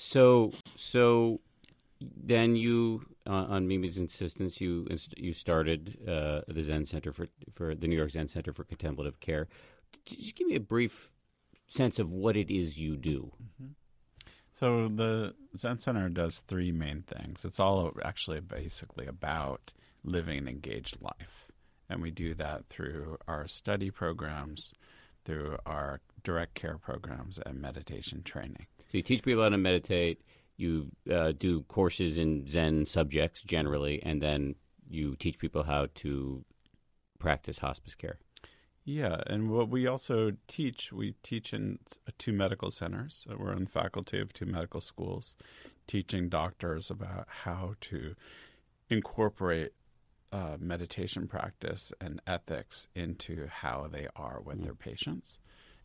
[0.00, 1.40] So, so
[2.00, 7.74] then you, uh, on Mimi's insistence, you you started uh, the Zen Center for for
[7.74, 9.46] the New York Zen Center for Contemplative Care.
[10.06, 11.10] Just give me a brief
[11.68, 13.30] sense of what it is you do.
[13.42, 13.72] Mm-hmm.
[14.54, 17.44] So the Zen Center does three main things.
[17.44, 19.72] It's all actually basically about
[20.02, 21.52] living an engaged life,
[21.88, 24.72] and we do that through our study programs,
[25.24, 28.66] through our direct care programs, and meditation training.
[28.90, 30.20] So you teach people how to meditate.
[30.56, 34.56] You uh, do courses in Zen subjects generally, and then
[34.88, 36.44] you teach people how to
[37.18, 38.18] practice hospice care.
[38.84, 41.78] Yeah, and what we also teach, we teach in
[42.18, 43.24] two medical centers.
[43.24, 45.36] So we're on faculty of two medical schools,
[45.86, 48.16] teaching doctors about how to
[48.88, 49.72] incorporate
[50.32, 54.64] uh, meditation practice and ethics into how they are with mm-hmm.
[54.64, 55.38] their patients.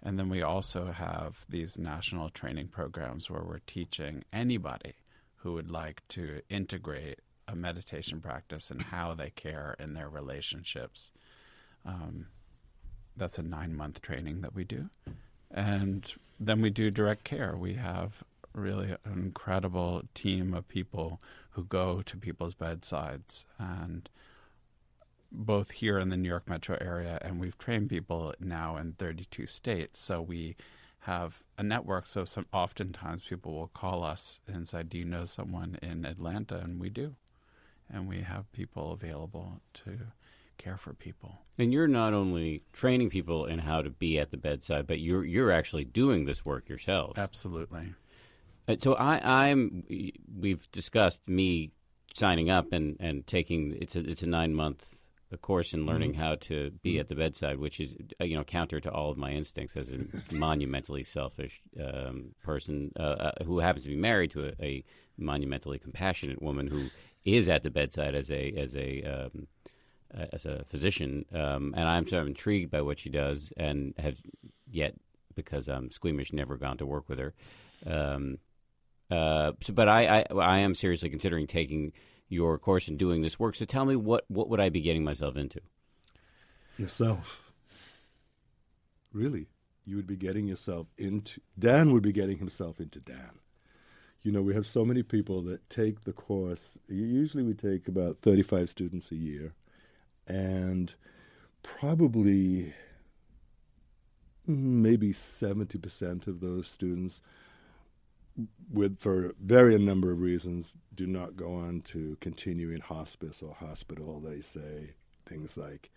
[0.05, 4.93] And then we also have these national training programs where we're teaching anybody
[5.37, 11.11] who would like to integrate a meditation practice and how they care in their relationships.
[11.83, 12.27] Um,
[13.17, 14.89] that's a nine month training that we do.
[15.49, 17.55] And then we do direct care.
[17.57, 21.19] We have really an incredible team of people
[21.51, 24.07] who go to people's bedsides and
[25.35, 29.47] both here in the New York metro area and we've trained people now in 32
[29.47, 29.99] states.
[29.99, 30.55] So we
[31.05, 32.07] have a network.
[32.07, 36.57] So some oftentimes people will call us and say, "Do you know someone in Atlanta?"
[36.57, 37.15] And we do,
[37.89, 39.97] and we have people available to
[40.57, 41.39] care for people.
[41.57, 45.23] And you're not only training people in how to be at the bedside, but you're
[45.23, 47.17] you're actually doing this work yourself.
[47.17, 47.93] Absolutely.
[48.79, 49.83] So I, I'm.
[50.39, 51.71] We've discussed me
[52.15, 53.77] signing up and, and taking.
[53.79, 54.94] It's a it's a nine month
[55.41, 56.21] course in learning mm-hmm.
[56.21, 56.99] how to be mm-hmm.
[57.01, 59.89] at the bedside, which is uh, you know counter to all of my instincts as
[59.89, 59.99] a
[60.35, 64.83] monumentally selfish um, person uh, uh, who happens to be married to a, a,
[65.17, 66.89] monumentally compassionate woman who
[67.23, 69.47] is at the bedside as a as a um,
[70.31, 74.21] as a physician, um, and I'm sort of intrigued by what she does, and have
[74.71, 74.93] yet
[75.35, 77.33] because I'm squeamish never gone to work with her.
[77.85, 78.37] Um,
[79.11, 81.91] uh, so, but I, I, I am seriously considering taking
[82.27, 83.55] your course and doing this work.
[83.55, 85.61] So tell me what what would I be getting myself into?
[86.77, 87.51] Yourself.
[89.13, 89.47] Really,
[89.85, 91.39] you would be getting yourself into.
[91.57, 93.39] Dan would be getting himself into Dan.
[94.23, 96.71] You know, we have so many people that take the course.
[96.89, 99.53] Usually, we take about thirty-five students a year
[100.27, 100.93] and
[101.63, 102.73] probably
[104.47, 107.21] mm, maybe 70% of those students
[108.71, 113.41] with for very a number of reasons do not go on to continue in hospice
[113.41, 115.89] or hospital they say things like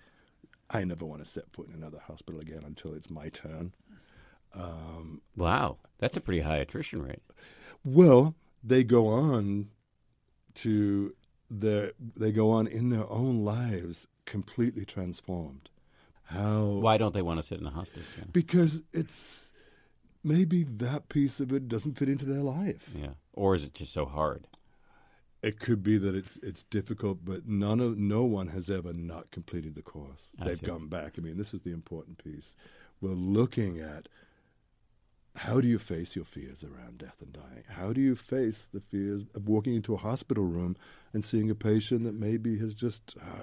[0.71, 3.73] i never want to set foot in another hospital again until it's my turn
[4.55, 7.23] um, wow that's a pretty high attrition rate
[7.85, 9.69] well they go on
[10.55, 11.15] to
[11.51, 15.71] their they go on in their own lives completely transformed.
[16.25, 16.65] How?
[16.65, 18.07] Why don't they want to sit in a hospice?
[18.17, 18.29] Again?
[18.33, 19.53] Because it's
[20.23, 22.91] maybe that piece of it doesn't fit into their life.
[22.95, 24.47] Yeah, or is it just so hard?
[25.43, 29.31] It could be that it's it's difficult, but none of no one has ever not
[29.31, 30.31] completed the course.
[30.41, 30.67] I They've see.
[30.67, 31.15] gone back.
[31.17, 32.57] I mean, this is the important piece.
[33.01, 34.09] We're looking at
[35.37, 37.63] how do you face your fears around death and dying?
[37.69, 40.77] How do you face the fears of walking into a hospital room
[41.13, 43.43] and seeing a patient that maybe has just uh,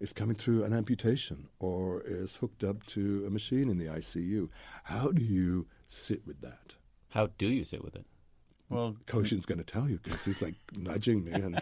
[0.00, 4.48] is coming through an amputation or is hooked up to a machine in the ICU.
[4.84, 6.74] How do you sit with that?
[7.10, 8.06] How do you sit with it?
[8.68, 11.32] Well, Koshin's going to tell you because he's like nudging me.
[11.32, 11.54] And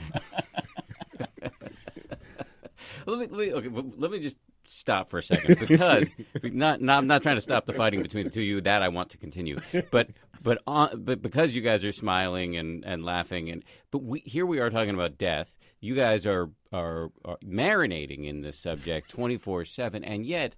[3.06, 6.08] let me let me okay, let me just stop for a second because
[6.42, 8.60] not, not I'm not trying to stop the fighting between the two of you.
[8.60, 9.58] That I want to continue,
[9.90, 10.10] but
[10.42, 14.46] but on, but because you guys are smiling and, and laughing and but we here
[14.46, 19.64] we are talking about death you guys are, are, are marinating in this subject 24
[19.64, 20.56] 7 and yet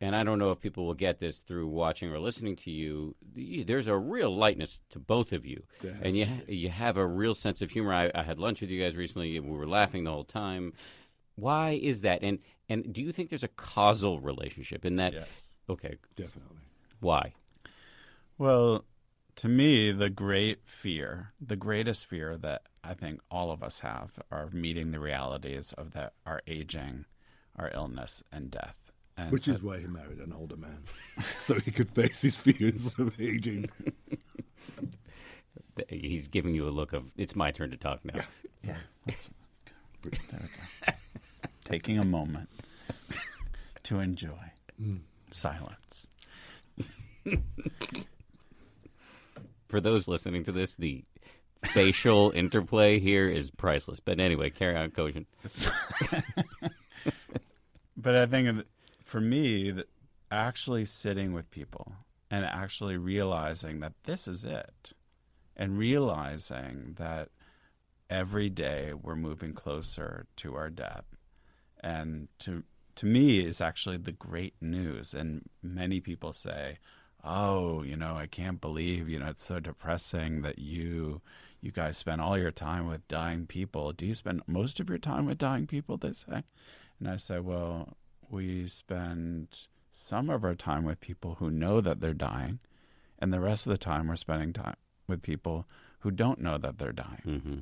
[0.00, 3.14] and I don't know if people will get this through watching or listening to you.
[3.34, 5.62] There's a real lightness to both of you,
[6.02, 7.94] and you you have a real sense of humor.
[7.94, 10.72] I, I had lunch with you guys recently, and we were laughing the whole time.
[11.36, 12.22] Why is that?
[12.22, 15.12] And and do you think there's a causal relationship in that?
[15.12, 15.54] Yes.
[15.68, 16.58] Okay, Definitely.
[17.00, 17.32] why?
[18.38, 18.84] Well,
[19.36, 24.10] to me, the great fear, the greatest fear that I think all of us have
[24.30, 27.04] are meeting the realities of that our aging,
[27.56, 28.76] our illness, and death.
[29.16, 30.82] And Which so- is why he married an older man,
[31.40, 33.70] so he could face his fears of aging.
[35.88, 38.20] He's giving you a look of it's my turn to talk now.
[38.62, 38.76] Yeah.
[39.06, 39.28] That's,
[40.02, 40.92] there we go.
[41.64, 42.48] Taking a moment
[43.84, 44.96] to enjoy hmm.
[45.30, 46.06] silence.
[49.68, 51.04] For those listening to this, the
[51.64, 54.00] facial interplay here is priceless.
[54.00, 55.26] But anyway, carry on, Koshin.
[57.96, 58.66] But I think
[59.04, 59.72] for me,
[60.30, 61.92] actually sitting with people
[62.30, 64.92] and actually realizing that this is it,
[65.56, 67.28] and realizing that
[68.10, 71.04] every day we're moving closer to our death,
[71.80, 72.64] and to
[72.96, 75.14] to me is actually the great news.
[75.14, 76.78] And many people say,
[77.22, 81.20] "Oh, you know, I can't believe you know it's so depressing that you."
[81.60, 83.92] You guys spend all your time with dying people.
[83.92, 85.96] Do you spend most of your time with dying people?
[85.96, 86.42] They say.
[87.00, 87.96] And I say, well,
[88.28, 89.48] we spend
[89.90, 92.58] some of our time with people who know that they're dying,
[93.18, 94.76] and the rest of the time we're spending time
[95.08, 95.66] with people
[96.00, 97.22] who don't know that they're dying.
[97.24, 97.58] hmm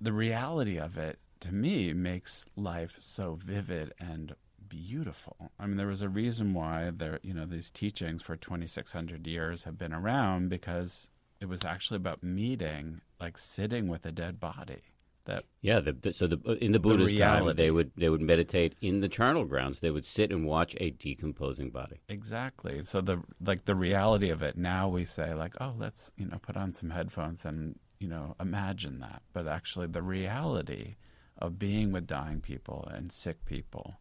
[0.00, 4.34] The reality of it, to me, makes life so vivid and
[4.68, 5.50] beautiful.
[5.58, 9.64] I mean, there was a reason why there, you know, these teachings for 2,600 years
[9.64, 11.08] have been around because
[11.40, 14.82] it was actually about meeting, like sitting with a dead body.
[15.26, 15.80] That Yeah.
[15.80, 19.08] The, the, so the, in the Buddhist time, they would they would meditate in the
[19.08, 19.80] charnel grounds.
[19.80, 22.00] They would sit and watch a decomposing body.
[22.08, 22.82] Exactly.
[22.84, 26.38] So the like the reality of it now we say like, oh, let's, you know,
[26.42, 29.22] put on some headphones and, you know, imagine that.
[29.32, 30.96] But actually the reality
[31.38, 33.96] of being with dying people and sick people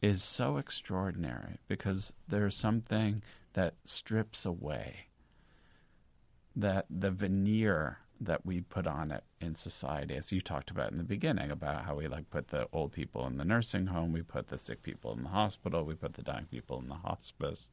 [0.00, 3.22] is so extraordinary because there's something
[3.54, 5.08] that strips away
[6.54, 10.98] that the veneer that we put on it in society, as you talked about in
[10.98, 14.22] the beginning, about how we like put the old people in the nursing home, we
[14.22, 17.68] put the sick people in the hospital, we put the dying people in the hospice.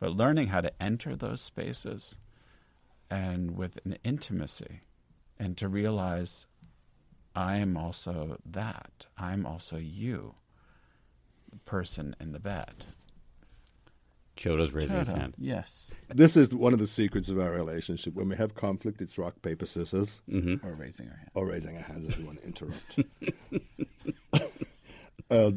[0.00, 2.18] But learning how to enter those spaces
[3.10, 4.80] and with an intimacy
[5.38, 6.46] and to realize
[7.34, 9.06] I am also that.
[9.16, 10.34] I'm also you,
[11.64, 12.86] person in the bed.
[14.36, 15.20] Chodo's raising his Ta-da.
[15.20, 15.34] hand.
[15.38, 15.90] Yes.
[16.08, 18.14] This is one of the secrets of our relationship.
[18.14, 20.66] When we have conflict, it's rock, paper, scissors, Mm-hmm.
[20.66, 21.30] Or raising our hand.
[21.34, 22.98] or raising our hands if we want to interrupt.
[25.30, 25.50] uh,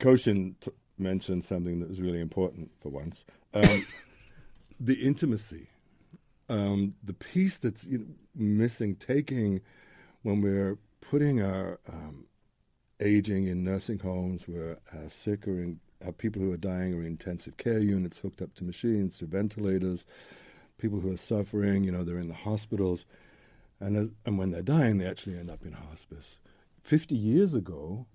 [0.00, 3.24] Koshin t- mentioned something that was really important for once
[3.54, 3.86] um,
[4.80, 5.68] the intimacy.
[6.48, 9.60] Um, the piece that's you know, missing, taking
[10.22, 12.26] when we're putting our um,
[13.04, 17.00] aging in nursing homes, where our sick or in, our people who are dying are
[17.00, 20.04] in intensive care units hooked up to machines, to ventilators,
[20.78, 23.04] people who are suffering, you know, they're in the hospitals.
[23.80, 26.38] And, and when they're dying, they actually end up in hospice.
[26.82, 28.06] 50 years ago,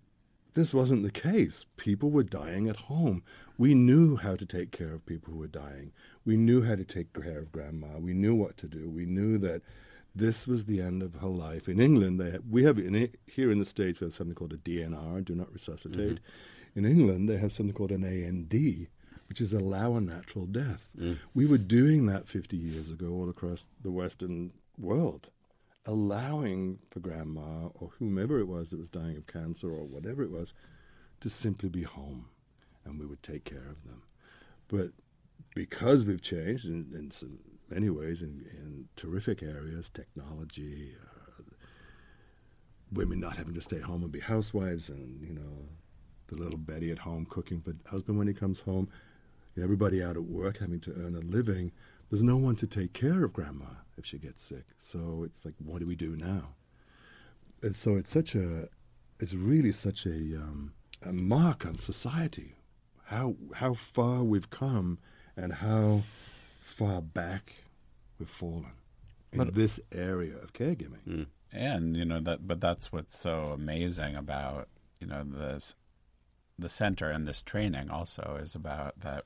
[0.54, 1.66] this wasn't the case.
[1.78, 3.24] People were dying at home.
[3.58, 5.92] We knew how to take care of people who were dying.
[6.26, 7.98] We knew how to take care of grandma.
[8.00, 8.90] We knew what to do.
[8.90, 9.62] We knew that
[10.16, 11.70] this was the end of her life.
[11.70, 14.58] In England, they we have in, here in the States, we have something called a
[14.58, 16.16] DNR, do not resuscitate.
[16.16, 16.80] Mm-hmm.
[16.80, 18.88] In England, they have something called an AND,
[19.28, 20.88] which is allow a natural death.
[20.98, 21.18] Mm.
[21.34, 25.30] We were doing that 50 years ago all across the Western world
[25.86, 30.30] allowing for grandma or whomever it was that was dying of cancer or whatever it
[30.30, 30.54] was
[31.20, 32.28] to simply be home
[32.86, 34.04] and we would take care of them.
[34.68, 34.92] But
[35.56, 37.40] because we've changed in, in some,
[37.70, 41.44] many ways, in, in terrific areas, technology, uh,
[42.92, 45.70] women not having to stay home and be housewives, and you know,
[46.28, 48.90] the little Betty at home cooking for husband when he comes home,
[49.62, 51.72] everybody out at work having to earn a living.
[52.10, 53.66] There's no one to take care of grandma
[53.98, 54.66] if she gets sick.
[54.80, 56.56] So it's like, what do we do now?
[57.62, 58.70] And so it's such a,
[59.20, 62.56] it's really such a, um, a mark on society,
[63.06, 65.00] how how far we've come,
[65.36, 66.04] and how
[66.70, 67.56] far back
[68.18, 68.72] we've fallen
[69.32, 71.04] in this area of caregiving.
[71.04, 71.24] Hmm.
[71.52, 74.68] and you know that but that's what's so amazing about
[75.00, 75.76] you know this
[76.58, 79.26] the center and this training also is about that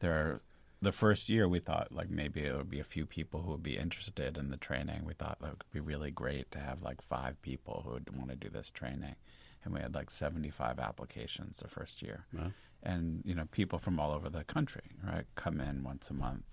[0.00, 0.40] there are
[0.80, 3.62] the first year we thought like maybe it would be a few people who would
[3.62, 7.02] be interested in the training we thought that would be really great to have like
[7.02, 9.16] five people who would want to do this training
[9.64, 12.24] and we had like 75 applications the first year.
[12.32, 12.52] Wow.
[12.82, 16.44] And you know, people from all over the country, right, come in once a month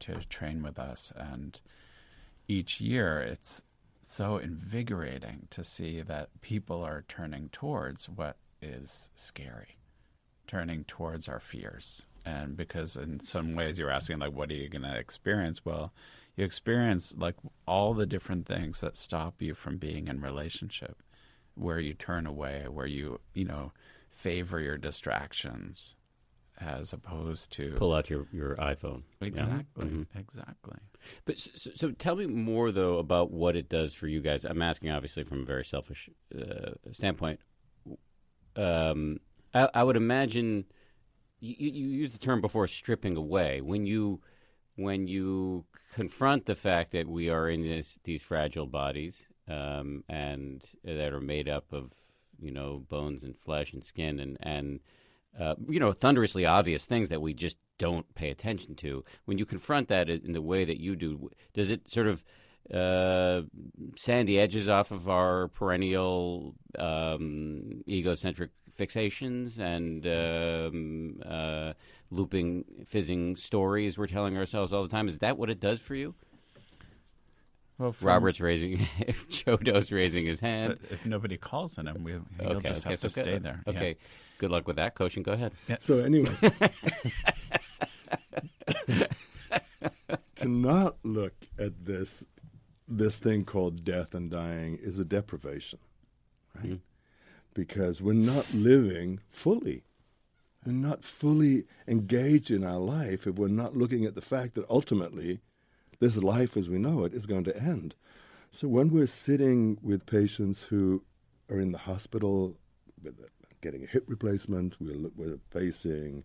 [0.00, 1.60] to train with us, and
[2.46, 3.62] each year it's
[4.00, 9.76] so invigorating to see that people are turning towards what is scary,
[10.46, 12.06] turning towards our fears.
[12.24, 15.64] And because in some ways you're asking, like, what are you going to experience?
[15.64, 15.92] Well,
[16.36, 17.36] you experience like
[17.66, 21.02] all the different things that stop you from being in relationship,
[21.54, 23.72] where you turn away, where you, you know,
[24.10, 25.94] favor your distractions
[26.60, 29.02] as opposed to Pull out your, your iPhone.
[29.20, 29.28] Yeah.
[29.28, 30.06] exactly, Mhm.
[30.16, 30.76] exactly.
[31.24, 34.44] But so, so tell me more though about what it does for you guys.
[34.44, 37.40] I'm asking obviously from a very selfish uh, standpoint.
[38.56, 39.18] Um,
[39.54, 40.64] I, I would imagine
[41.40, 44.20] you, you used the term before stripping away when you
[44.76, 49.16] when you confront the fact that we are in this, these fragile bodies
[49.48, 51.92] um, and that are made up of
[52.40, 54.80] you know bones and flesh and skin and and
[55.38, 59.04] uh, you know thunderously obvious things that we just don't pay attention to.
[59.24, 62.22] When you confront that in the way that you do, does it sort of
[62.72, 63.42] uh,
[63.96, 71.72] sand the edges off of our perennial um, egocentric fixations and um, uh,
[72.10, 75.08] looping, fizzing stories we're telling ourselves all the time?
[75.08, 76.14] Is that what it does for you?
[77.78, 78.78] Well, Robert's raising,
[79.30, 80.78] Chodo's raising his hand.
[80.80, 83.38] But if nobody calls on him, we, he'll okay, just okay, have so to stay
[83.38, 83.62] there.
[83.66, 83.72] Yeah.
[84.38, 85.22] Okay, good luck with that, Koshin.
[85.22, 85.52] Go ahead.
[85.68, 85.84] Yes.
[85.84, 86.34] So anyway,
[90.36, 92.24] to not look at this
[92.86, 95.78] this thing called death and dying is a deprivation,
[96.54, 96.64] right?
[96.64, 96.76] Mm-hmm.
[97.52, 99.84] Because we're not living fully.
[100.64, 104.64] We're not fully engaged in our life if we're not looking at the fact that
[104.70, 105.40] ultimately
[106.00, 107.94] this life as we know it is going to end.
[108.50, 111.02] So when we're sitting with patients who
[111.50, 112.56] are in the hospital
[113.02, 113.18] with
[113.60, 116.24] getting a hip replacement, we're, we're facing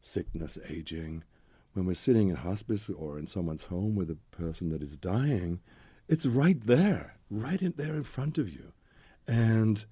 [0.00, 1.24] sickness, aging.
[1.72, 5.60] When we're sitting in hospice or in someone's home with a person that is dying,
[6.08, 8.72] it's right there, right in there in front of you.
[9.26, 9.84] And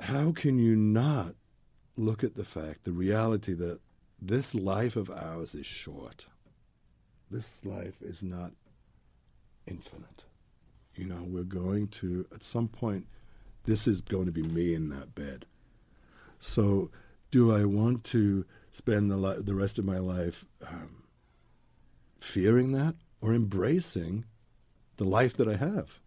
[0.00, 1.34] how can you not
[1.96, 3.80] look at the fact, the reality that
[4.20, 6.26] this life of ours is short?
[7.30, 8.52] This life is not
[9.66, 10.24] infinite.
[10.94, 13.06] You know, we're going to, at some point,
[13.66, 15.44] this is going to be me in that bed.
[16.38, 16.90] So,
[17.30, 21.02] do I want to spend the, li- the rest of my life um,
[22.20, 24.24] fearing that or embracing
[24.96, 26.00] the life that I have?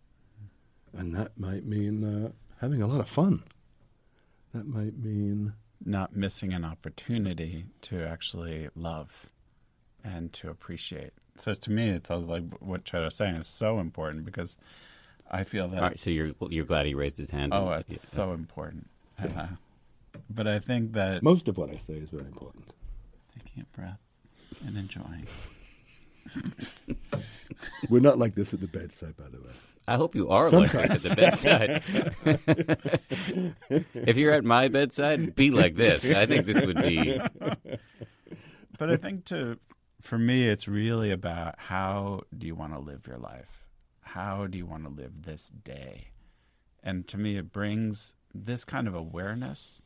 [0.93, 2.32] And that might mean uh,
[2.62, 3.43] having a lot of fun.
[4.53, 5.53] That might mean
[5.86, 9.28] not missing an opportunity to actually love
[10.03, 11.14] and to appreciate.
[11.38, 14.57] So to me, it's like what Chad was saying is so important because
[15.30, 15.78] I feel that.
[15.78, 17.54] All right, so you're you're glad he raised his hand.
[17.54, 18.90] Oh, and- it's so important.
[19.22, 19.48] Uh,
[20.30, 22.66] but I think that most of what I say is very important.
[23.38, 24.00] taking a breath
[24.66, 25.28] and enjoying.
[27.90, 29.54] We're not like this at the bedside, by the way.
[29.88, 31.84] I hope you are like this at the bedside.
[33.96, 36.06] if you're at my bedside, be like this.
[36.06, 37.20] I think this would be.
[38.78, 39.58] But I think to
[40.02, 43.66] for me, it's really about how do you want to live your life?
[44.14, 46.07] How do you want to live this day?
[46.84, 49.82] And to me, it brings this kind of awareness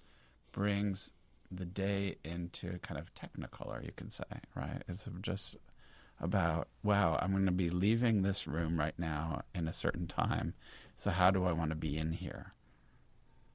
[0.54, 1.12] brings
[1.52, 4.24] the day into kind of technicolor, you can say,
[4.56, 4.82] right?
[4.88, 5.58] It's just
[6.22, 10.54] about, wow, I'm going to be leaving this room right now in a certain time.
[10.96, 12.54] So, how do I want to be in here?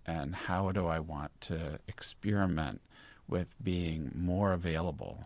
[0.04, 2.82] And how do I want to experiment
[3.26, 5.24] with being more available?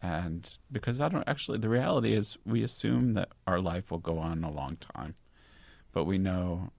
[0.00, 4.18] And because I don't actually, the reality is we assume that our life will go
[4.18, 5.16] on a long time.
[5.92, 6.70] But we know,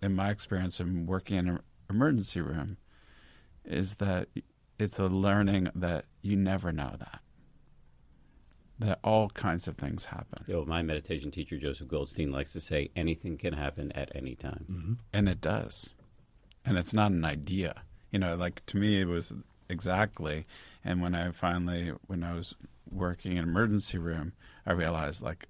[0.00, 1.60] in my experience in working in an
[1.90, 2.76] emergency room,
[3.64, 4.28] is that
[4.78, 7.20] it's a learning that you never know that.
[8.78, 10.44] That all kinds of things happen.
[10.46, 14.36] You know, my meditation teacher, Joseph Goldstein, likes to say anything can happen at any
[14.36, 14.66] time.
[14.70, 14.92] Mm-hmm.
[15.12, 15.96] And it does.
[16.64, 17.82] And it's not an idea.
[18.12, 19.32] You know, like to me, it was
[19.68, 20.46] exactly.
[20.88, 22.54] And when I finally, when I was
[22.90, 24.32] working in an emergency room,
[24.64, 25.46] I realized, like,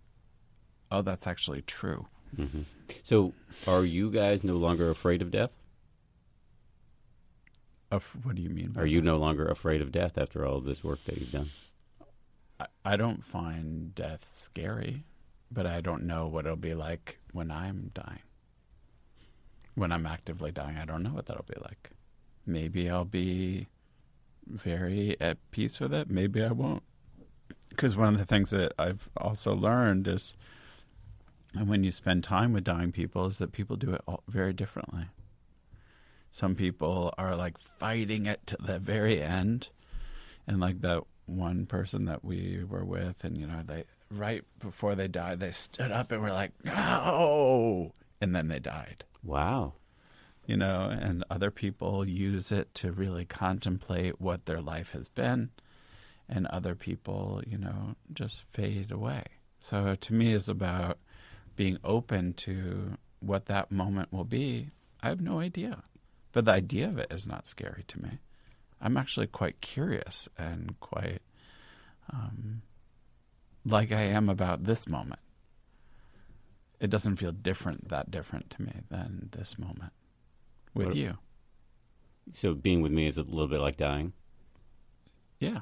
[0.90, 2.08] oh, that's actually true.
[2.36, 2.62] Mm-hmm.
[3.04, 3.34] So,
[3.64, 5.54] are you guys no longer afraid of death?
[7.92, 8.72] Of, what do you mean?
[8.72, 11.30] by Are you no longer afraid of death after all of this work that you've
[11.30, 11.50] done?
[12.58, 15.04] I, I don't find death scary,
[15.52, 18.24] but I don't know what it'll be like when I'm dying.
[19.76, 21.90] When I'm actively dying, I don't know what that'll be like.
[22.44, 23.68] Maybe I'll be
[24.48, 26.10] very at peace with it.
[26.10, 26.82] Maybe I won't.
[27.68, 30.36] Because one of the things that I've also learned is,
[31.54, 34.52] and when you spend time with dying people, is that people do it all very
[34.52, 35.06] differently.
[36.30, 39.68] Some people are like fighting it to the very end.
[40.46, 44.94] And like that one person that we were with, and you know, they right before
[44.94, 47.92] they died, they stood up and were like, no.
[48.20, 49.74] And then they died Wow.
[50.48, 55.50] You know, and other people use it to really contemplate what their life has been,
[56.26, 59.24] and other people, you know, just fade away.
[59.60, 60.98] So to me, it's about
[61.54, 64.70] being open to what that moment will be.
[65.02, 65.82] I have no idea,
[66.32, 68.18] but the idea of it is not scary to me.
[68.80, 71.20] I'm actually quite curious and quite
[72.10, 72.62] um,
[73.66, 75.20] like I am about this moment.
[76.80, 79.92] It doesn't feel different, that different to me than this moment
[80.78, 81.18] with What- you.
[82.32, 84.12] So being with me is a little bit like dying.
[85.40, 85.60] Yeah.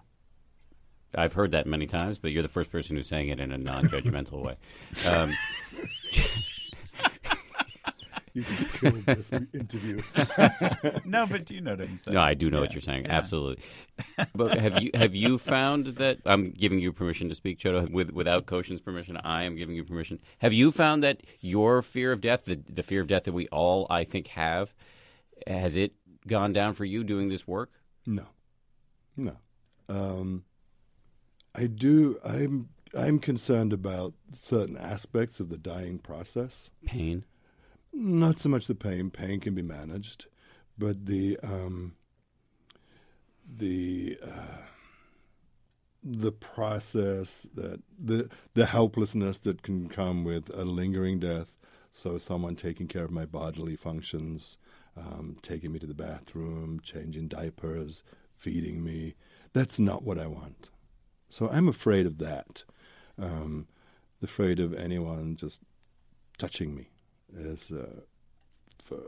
[1.15, 3.59] I've heard that many times, but you're the first person who's saying it in a
[3.59, 4.57] non-judgmental way.
[5.07, 5.33] Um,
[8.35, 10.03] You just killed this interview.
[11.07, 12.15] No, but do you know what I'm saying?
[12.15, 13.07] no, I do know what you're saying.
[13.07, 13.17] yeah.
[13.17, 13.63] Absolutely.
[14.35, 18.11] But have you have you found that I'm giving you permission to speak, Chodo, with
[18.11, 19.17] without Koshin's permission?
[19.17, 20.21] I am giving you permission.
[20.41, 23.49] Have you found that your fear of death, the the fear of death that we
[23.49, 24.75] all, I think, have,
[25.47, 25.93] has it
[26.27, 27.71] gone down for you doing this work?
[28.07, 28.27] No,
[29.17, 29.37] no.
[29.89, 30.45] Um,
[31.55, 32.19] I do.
[32.25, 32.69] I'm.
[32.97, 36.71] I'm concerned about certain aspects of the dying process.
[36.87, 37.25] Pain.
[37.93, 39.11] Not so much the pain.
[39.11, 40.27] Pain can be managed,
[40.79, 41.97] but the um,
[43.47, 44.63] the uh,
[46.03, 51.57] the process that the the helplessness that can come with a lingering death.
[51.91, 54.59] So someone taking care of my bodily functions,
[54.97, 58.03] um, taking me to the bathroom, changing diapers,
[58.37, 59.15] feeding me.
[59.53, 60.71] That's not what I want.
[61.29, 62.65] So I'm afraid of that.
[63.19, 63.67] Um,
[64.23, 65.61] afraid of anyone just
[66.39, 66.91] touching me
[67.35, 68.01] is uh,
[68.83, 68.99] for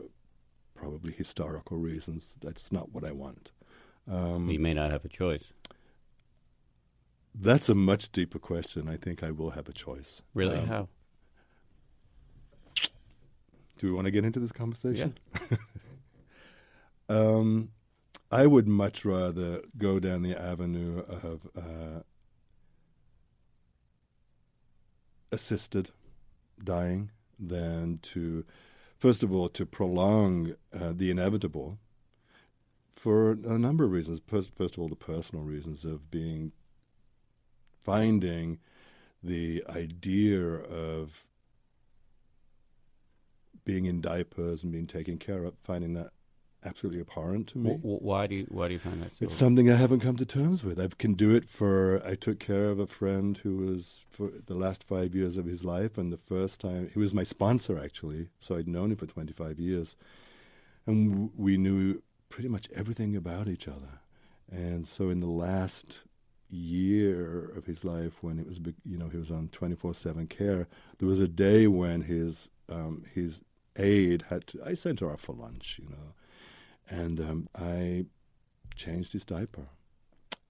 [0.75, 2.35] probably historical reasons.
[2.41, 3.51] That's not what I want.
[4.09, 5.53] Um, you may not have a choice.
[7.35, 8.89] that's a much deeper question.
[8.89, 10.21] I think I will have a choice.
[10.33, 10.57] Really?
[10.57, 10.87] Um, How?
[13.77, 15.17] Do we want to get into this conversation?
[17.09, 17.71] um,
[18.31, 22.03] I would much rather go down the avenue of uh,
[25.31, 25.89] assisted
[26.63, 28.45] dying than to,
[28.97, 31.79] first of all, to prolong uh, the inevitable
[32.95, 34.19] for a number of reasons.
[34.27, 36.51] First, first of all, the personal reasons of being,
[37.81, 38.59] finding
[39.23, 41.25] the idea of
[43.65, 46.11] being in diapers and being taken care of, finding that
[46.63, 47.77] absolutely abhorrent to me.
[47.81, 49.25] Why do you why do you find that so?
[49.25, 50.79] It's something I haven't come to terms with.
[50.79, 52.05] I can do it for.
[52.05, 55.63] I took care of a friend who was for the last five years of his
[55.63, 59.05] life, and the first time he was my sponsor actually, so I'd known him for
[59.07, 59.95] twenty five years,
[60.85, 63.99] and w- we knew pretty much everything about each other.
[64.51, 65.99] And so in the last
[66.49, 70.27] year of his life, when it was you know he was on twenty four seven
[70.27, 73.41] care, there was a day when his um, his
[73.75, 74.61] aide had to.
[74.65, 76.13] I sent her off for lunch, you know,
[76.89, 78.05] and um, I
[78.75, 79.67] changed his diaper,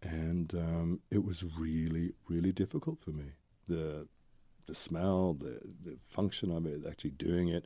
[0.02, 3.34] and um, it was really, really difficult for me.
[3.68, 4.08] The
[4.66, 7.66] the smell, the the function of it, actually doing it.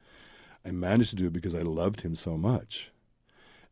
[0.66, 2.92] I managed to do it because I loved him so much.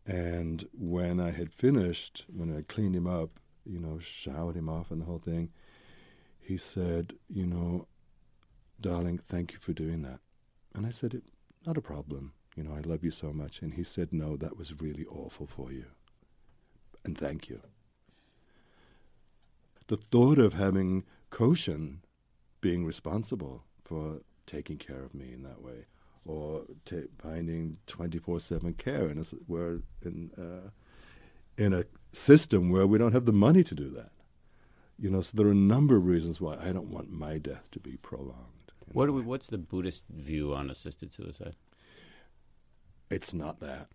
[0.05, 4.91] And when I had finished, when I cleaned him up, you know, showered him off
[4.91, 5.51] and the whole thing,
[6.39, 7.87] he said, you know,
[8.79, 10.19] darling, thank you for doing that.
[10.73, 11.21] And I said,
[11.65, 12.33] not a problem.
[12.55, 13.61] You know, I love you so much.
[13.61, 15.85] And he said, no, that was really awful for you.
[17.05, 17.61] And thank you.
[19.87, 21.97] The thought of having Koshin
[22.61, 25.85] being responsible for taking care of me in that way,
[26.25, 30.69] or ta finding 24/7 care in a, where in uh,
[31.57, 34.11] in a system where we don't have the money to do that.
[34.99, 37.69] You know, so there are a number of reasons why I don't want my death
[37.71, 38.71] to be prolonged.
[38.93, 41.55] What do we, what's the Buddhist view on assisted suicide?
[43.11, 43.87] It's not that.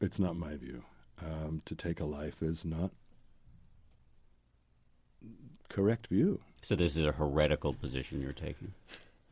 [0.00, 0.84] It's not my view.
[1.24, 2.90] Um, to take a life is not
[5.68, 6.40] correct view.
[6.62, 8.74] So this is a heretical position you're taking.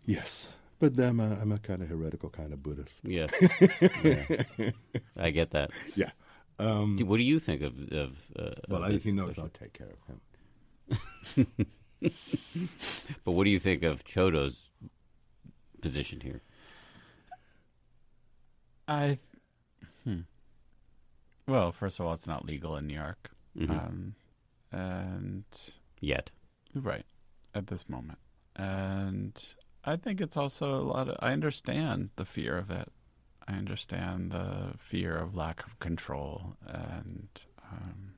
[0.06, 0.48] Yes,
[0.78, 3.00] but I'm a, I'm a kind of heretical kind of Buddhist.
[3.04, 3.26] Yeah,
[4.02, 4.70] Yeah.
[5.16, 5.70] I get that.
[5.94, 6.10] Yeah.
[6.58, 8.16] Um, What do you think of of?
[8.38, 9.38] Uh, well, of he knows?
[9.38, 10.96] I'll take care of
[11.36, 11.46] him.
[13.24, 14.70] But what do you think of Chodo's
[15.82, 16.40] position here?
[18.90, 19.18] I.
[20.04, 20.20] Hmm.
[21.46, 23.70] Well, first of all, it's not legal in New York, Mhm.
[23.70, 24.14] um,
[24.72, 25.44] and
[26.00, 26.30] Yet,
[26.74, 27.04] right
[27.54, 28.18] at this moment,
[28.56, 31.16] and I think it's also a lot of.
[31.20, 32.90] I understand the fear of it.
[33.46, 37.28] I understand the fear of lack of control, and
[37.70, 38.14] um,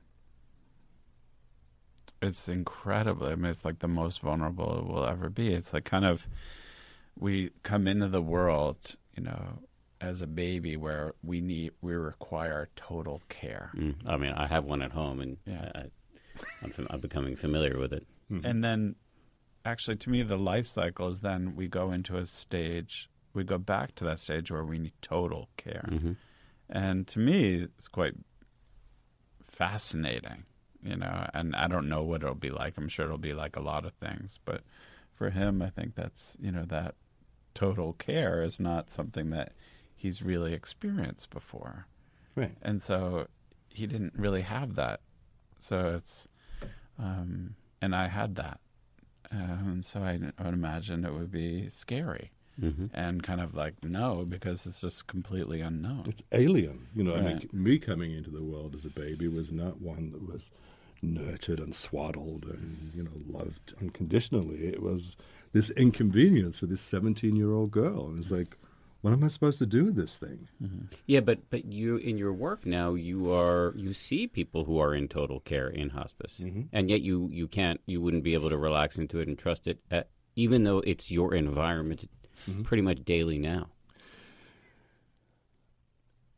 [2.21, 3.27] it's incredible.
[3.27, 5.53] I mean, it's like the most vulnerable it will ever be.
[5.53, 6.27] It's like kind of
[7.17, 9.59] we come into the world, you know,
[10.03, 13.71] as a baby where we need we require total care.
[13.75, 13.95] Mm.
[14.05, 15.71] I mean, I have one at home, and Yeah.
[15.73, 15.83] I,
[16.61, 18.05] I'm, I'm becoming familiar with it.
[18.43, 18.95] And then,
[19.63, 23.59] actually, to me, the life cycle is then we go into a stage, we go
[23.59, 25.85] back to that stage where we need total care.
[25.87, 26.13] hmm
[26.69, 28.15] And to me, it's quite
[29.43, 30.45] fascinating,
[30.83, 31.27] you know.
[31.33, 32.77] And I don't know what it'll be like.
[32.77, 34.61] I'm sure it'll be like a lot of things, but
[35.13, 36.95] for him, I think that's you know that
[37.53, 39.53] total care is not something that
[40.03, 41.87] he's really experienced before,
[42.35, 42.55] Right.
[42.61, 43.27] and so
[43.69, 44.99] he didn't really have that.
[45.59, 46.27] So it's,
[46.99, 48.59] um, and I had that,
[49.31, 53.55] um, and so I, I would imagine it would be scary hmm and kind of
[53.55, 56.03] like no because it's just completely unknown.
[56.07, 56.85] It's alien.
[56.95, 60.11] You know, I mean, me coming into the world as a baby was not one
[60.11, 60.51] that was
[61.01, 64.67] nurtured and swaddled and, you know, loved unconditionally.
[64.67, 65.15] It was
[65.51, 68.05] this inconvenience for this 17 year old girl.
[68.07, 68.55] And it's like,
[69.03, 70.47] what am I supposed to do with this thing?
[70.63, 70.85] Mm-hmm.
[71.07, 74.95] Yeah, but but you in your work now, you are you see people who are
[74.95, 76.61] in total care in hospice, mm-hmm.
[76.71, 79.67] and yet you you can't you wouldn't be able to relax into it and trust
[79.67, 82.09] it, at, even though it's your environment,
[82.49, 82.61] mm-hmm.
[82.61, 83.67] pretty much daily now.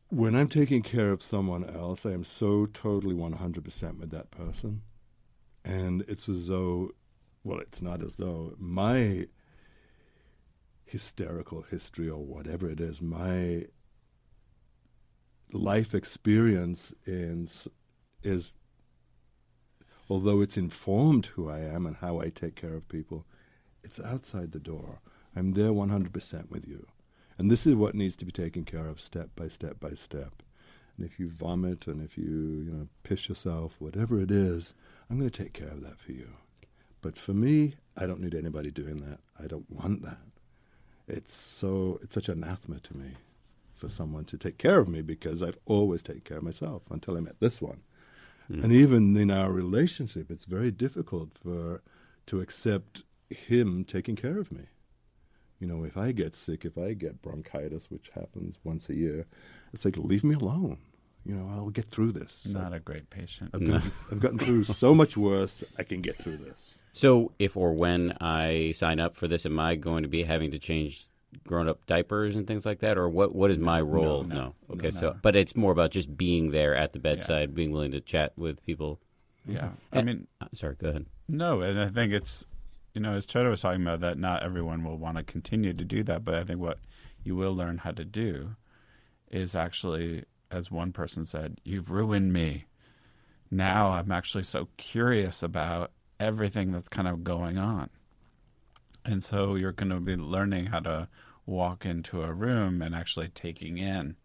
[0.08, 4.82] When I'm taking care of someone else, I am so totally 100% with that person.
[5.64, 6.90] And it's as though,
[7.44, 9.26] well, it's not as though my
[10.86, 13.66] hysterical history or whatever it is, my
[15.52, 17.68] life experience is,
[18.22, 18.54] is
[20.08, 23.26] although it's informed who I am and how I take care of people,
[23.82, 25.00] it's outside the door.
[25.34, 26.86] I'm there 100% with you.
[27.38, 30.42] And this is what needs to be taken care of step by step by step.
[30.96, 34.72] And if you vomit and if you, you know, piss yourself, whatever it is,
[35.10, 36.30] I'm going to take care of that for you.
[37.02, 39.18] But for me, I don't need anybody doing that.
[39.38, 40.18] I don't want that.
[41.08, 43.12] It's so it's such anathema to me
[43.74, 47.16] for someone to take care of me because I've always taken care of myself until
[47.16, 47.82] I met this one.
[48.50, 48.64] Mm.
[48.64, 51.82] And even in our relationship, it's very difficult for
[52.26, 54.66] to accept him taking care of me.
[55.60, 59.26] You know, if I get sick, if I get bronchitis, which happens once a year,
[59.72, 60.78] it's like leave me alone.
[61.26, 62.46] You know, I'll get through this.
[62.46, 63.50] Not a great patient.
[63.52, 65.64] I've, gotten, I've gotten through so much worse.
[65.76, 66.78] I can get through this.
[66.92, 70.52] So, if or when I sign up for this, am I going to be having
[70.52, 71.08] to change
[71.46, 73.34] grown-up diapers and things like that, or what?
[73.34, 74.22] What is my role?
[74.22, 75.00] no, Okay, no.
[75.00, 78.32] so but it's more about just being there at the bedside, being willing to chat
[78.36, 79.00] with people.
[79.46, 79.70] Yeah.
[79.92, 81.06] I mean, Uh, sorry, go ahead.
[81.28, 82.46] no, and I think it's,
[82.94, 85.84] you know, as Chodo was talking about, that not everyone will want to continue to
[85.84, 86.78] do that, but I think what
[87.24, 88.56] you will learn how to do
[89.30, 92.66] is actually, as one person said, you've ruined me.
[93.50, 97.90] Now I'm actually so curious about everything that's kind of going on.
[99.04, 101.08] And so you're going to be learning how to
[101.44, 104.16] walk into a room and actually taking in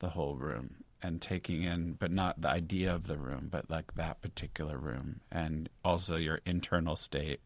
[0.00, 3.94] the whole room and taking in, but not the idea of the room, but like
[3.94, 7.40] that particular room, and also your internal state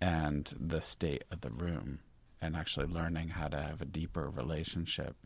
[0.00, 2.00] and the state of the room,
[2.40, 5.16] and actually learning how to have a deeper relationship.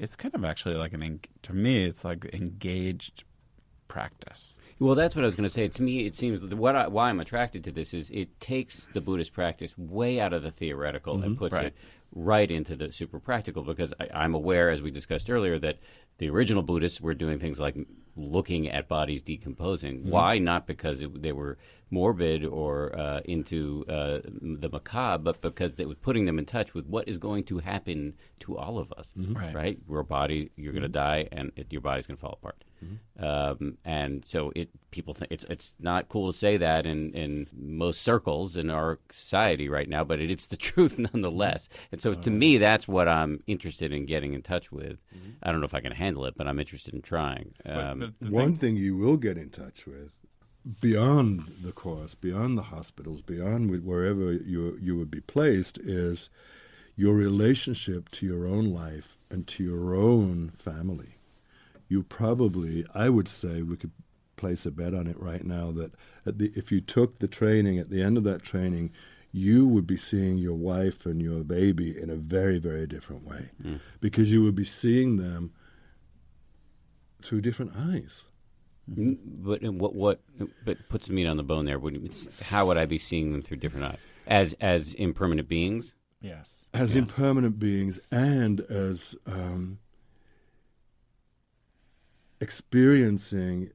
[0.00, 3.24] It's kind of actually like an, en- to me, it's like engaged
[3.86, 4.56] practice.
[4.78, 5.68] Well, that's what I was going to say.
[5.68, 8.88] To me, it seems that what I, why I'm attracted to this is it takes
[8.94, 11.34] the Buddhist practice way out of the theoretical and mm-hmm.
[11.34, 11.66] puts Right.
[11.66, 11.74] it
[12.14, 13.62] right into the super practical.
[13.62, 15.78] Because I, I'm aware, as we discussed earlier, that
[16.18, 17.76] the original Buddhists were doing things like
[18.20, 20.08] looking at bodies decomposing.
[20.08, 20.38] Why?
[20.38, 21.58] Not because it, they were
[21.90, 26.74] morbid or uh, into uh, the macabre, but because they were putting them in touch
[26.74, 29.08] with what is going to happen to all of us.
[29.16, 29.54] Right.
[29.54, 29.78] Right?
[29.88, 32.62] Your body, you're going to die, and it, your body's going to fall apart.
[33.18, 37.46] Um, and so it people think it's it's not cool to say that in, in
[37.52, 41.68] most circles in our society right now, but it, it's the truth nonetheless.
[41.92, 44.98] And so to me, that's what I'm interested in getting in touch with.
[45.42, 47.52] I don't know if I can handle it, but I'm interested in trying.
[47.66, 50.12] Um, But the One thing you will get in touch with,
[50.80, 56.30] beyond the course, beyond the hospitals, beyond wherever you you would be placed, is
[56.96, 61.16] your relationship to your own life and to your own family.
[61.90, 63.90] You probably, I would say, we could
[64.36, 65.92] place a bet on it right now that
[66.24, 68.92] at the, if you took the training at the end of that training,
[69.32, 73.50] you would be seeing your wife and your baby in a very, very different way,
[74.00, 75.52] because you would be seeing them
[77.20, 78.22] through different eyes.
[78.90, 80.20] Mm, But what what
[80.64, 81.80] but puts meat on the bone there?
[82.42, 85.92] How would I be seeing them through different eyes as as impermanent beings?
[86.22, 86.66] Yes.
[86.74, 87.02] as Yeah.
[87.02, 89.78] impermanent beings and as um,
[92.40, 93.70] experiencing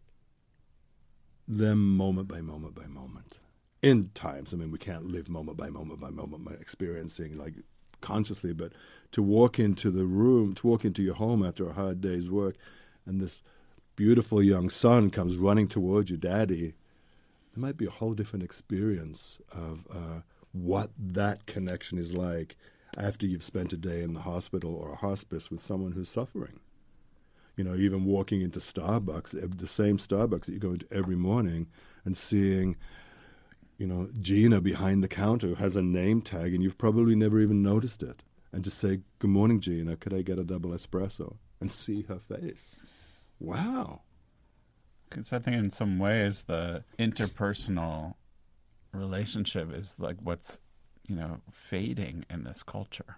[1.48, 3.40] them moment by moment by moment.
[3.82, 7.54] In times, I mean, we can't live moment by moment by moment by experiencing like
[8.02, 8.74] consciously, but
[9.12, 12.56] to walk into the room, to walk into your home after a hard day's work,
[13.06, 13.44] and this
[13.96, 16.74] beautiful young son comes running towards you, daddy,
[17.54, 22.56] there might be a whole different experience of uh, what that connection is like
[22.98, 26.60] after you've spent a day in the hospital or a hospice with someone who's suffering.
[27.56, 31.68] You know, even walking into Starbucks, the same Starbucks that you go into every morning,
[32.04, 32.76] and seeing,
[33.78, 37.40] you know, Gina behind the counter who has a name tag, and you've probably never
[37.40, 38.24] even noticed it.
[38.52, 41.38] And just say, Good morning, Gina, could I get a double espresso?
[41.62, 42.86] And see her face.
[43.40, 44.02] Wow.
[45.10, 48.16] Because I think in some ways the interpersonal
[48.94, 50.60] relationship is like what's,
[51.08, 53.18] you know, fading in this culture.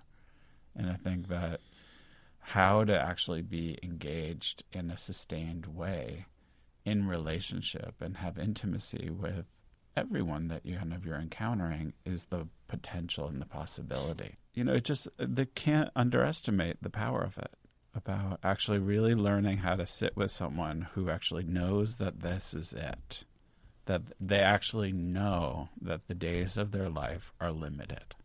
[0.76, 1.62] And I think that
[2.52, 6.26] how to actually be engaged in a sustained way
[6.86, 9.44] in relationship and have intimacy with
[9.98, 14.36] everyone that you kind of you're encountering is the potential and the possibility.
[14.54, 17.52] You know, it just they can't underestimate the power of it
[17.94, 22.72] about actually really learning how to sit with someone who actually knows that this is
[22.72, 23.26] it.
[23.88, 28.16] That they actually know that the days of their life are limited.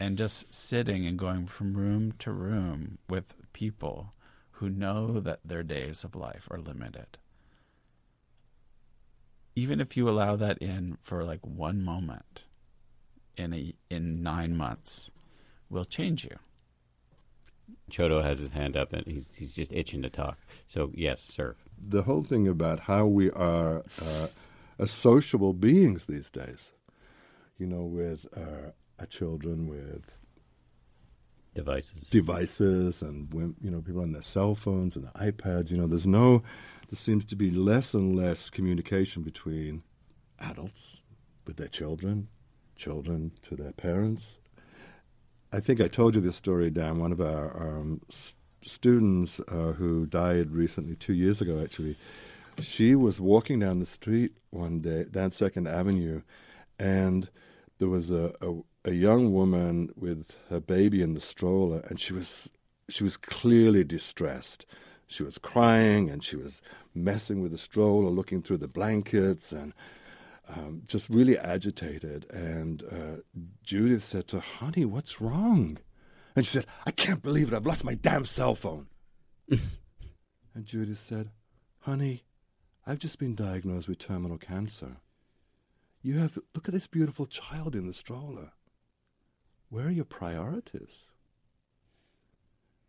[0.00, 4.14] And just sitting and going from room to room with people
[4.52, 7.18] who know that their days of life are limited.
[9.54, 12.44] Even if you allow that in for like one moment
[13.36, 15.10] in a in 9 months
[15.68, 16.36] will change you.
[17.90, 20.38] Chodo has his hand up and he's he's just itching to talk.
[20.66, 21.56] So yes, sir.
[21.78, 24.28] the whole thing about how we are uh,
[24.78, 26.72] as sociable beings these days,
[27.58, 28.72] you know, with uh, our
[29.06, 30.20] children, with
[31.54, 32.08] Devices.
[32.08, 35.70] devices, and when, you know, people on their cell phones and their iPads.
[35.70, 36.42] You know, there's no,
[36.88, 39.82] there seems to be less and less communication between
[40.38, 41.02] adults
[41.46, 42.28] with their children,
[42.76, 44.38] children to their parents.
[45.52, 47.00] I think I told you this story, Dan.
[47.00, 48.00] One of our um,
[48.62, 51.98] students uh, who died recently, two years ago, actually,
[52.60, 56.22] she was walking down the street one day, down Second Avenue,
[56.78, 57.28] and
[57.78, 62.12] there was a, a, a young woman with her baby in the stroller, and she
[62.12, 62.50] was
[62.88, 64.66] she was clearly distressed.
[65.06, 66.62] She was crying, and she was
[66.94, 69.72] messing with the stroller, looking through the blankets, and
[70.48, 72.30] um, just really agitated.
[72.30, 73.22] And uh,
[73.62, 75.78] Judith said to her, Honey, what's wrong?
[76.36, 77.56] And she said, I can't believe it.
[77.56, 78.86] I've lost my damn cell phone.
[79.48, 81.30] and Judith said,
[81.80, 82.24] Honey,
[82.86, 84.96] I've just been diagnosed with terminal cancer.
[86.02, 88.52] You have, look at this beautiful child in the stroller.
[89.70, 91.06] Where are your priorities?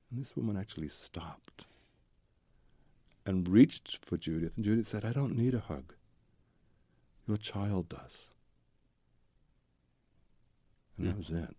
[0.09, 1.65] And this woman actually stopped
[3.25, 4.57] and reached for Judith.
[4.57, 5.93] And Judith said, I don't need a hug.
[7.27, 8.27] Your child does.
[10.97, 11.17] And that hmm.
[11.17, 11.55] was it.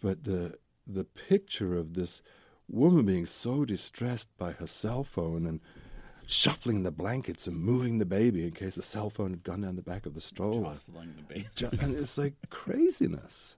[0.00, 2.22] But the the picture of this
[2.68, 5.60] woman being so distressed by her cell phone and
[6.26, 9.76] shuffling the blankets and moving the baby in case the cell phone had gone down
[9.76, 10.70] the back of the stroller.
[10.70, 11.48] Jostling the baby.
[11.80, 13.57] And it's like craziness.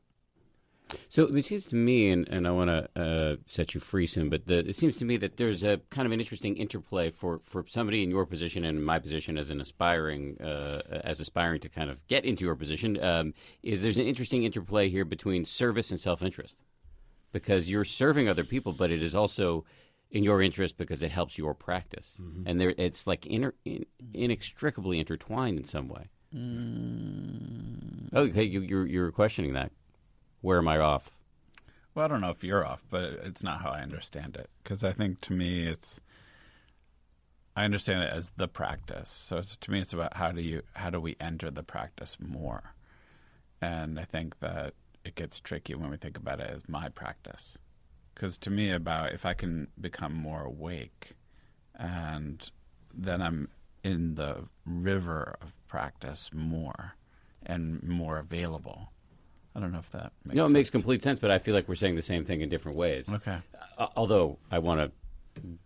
[1.09, 4.28] So it seems to me, and, and I want to uh, set you free soon,
[4.30, 7.41] but the, it seems to me that there's a kind of an interesting interplay for,
[7.45, 11.68] for somebody in your position and my position as an aspiring, uh, as aspiring to
[11.68, 13.03] kind of get into your position.
[13.03, 16.57] Um, is there's an interesting interplay here between service and self interest,
[17.32, 19.64] because you're serving other people, but it is also
[20.11, 22.16] in your interest because it helps your practice,
[22.47, 26.09] and there it's like inter, in, inextricably intertwined in some way.
[28.14, 29.70] Okay, you, you're you're questioning that.
[30.41, 31.11] Where am I off?
[31.95, 34.49] Well, I don't know if you're off, but it's not how I understand it.
[34.62, 36.01] Because I think to me, it's
[37.57, 39.11] I understand it as the practice.
[39.11, 42.74] So to me, it's about how do you how do we enter the practice more,
[43.61, 44.74] and I think that
[45.05, 47.59] it gets tricky when we think about it as my practice.
[48.14, 51.12] Because to me, about if I can become more awake,
[51.74, 52.49] and
[52.95, 53.49] then I'm
[53.82, 56.95] in the river of practice more
[57.45, 58.93] and more available.
[59.55, 60.53] I don't know if that makes no, it sense.
[60.53, 63.07] makes complete sense, but I feel like we're saying the same thing in different ways.
[63.09, 63.38] Okay.
[63.78, 64.92] Uh, although I want to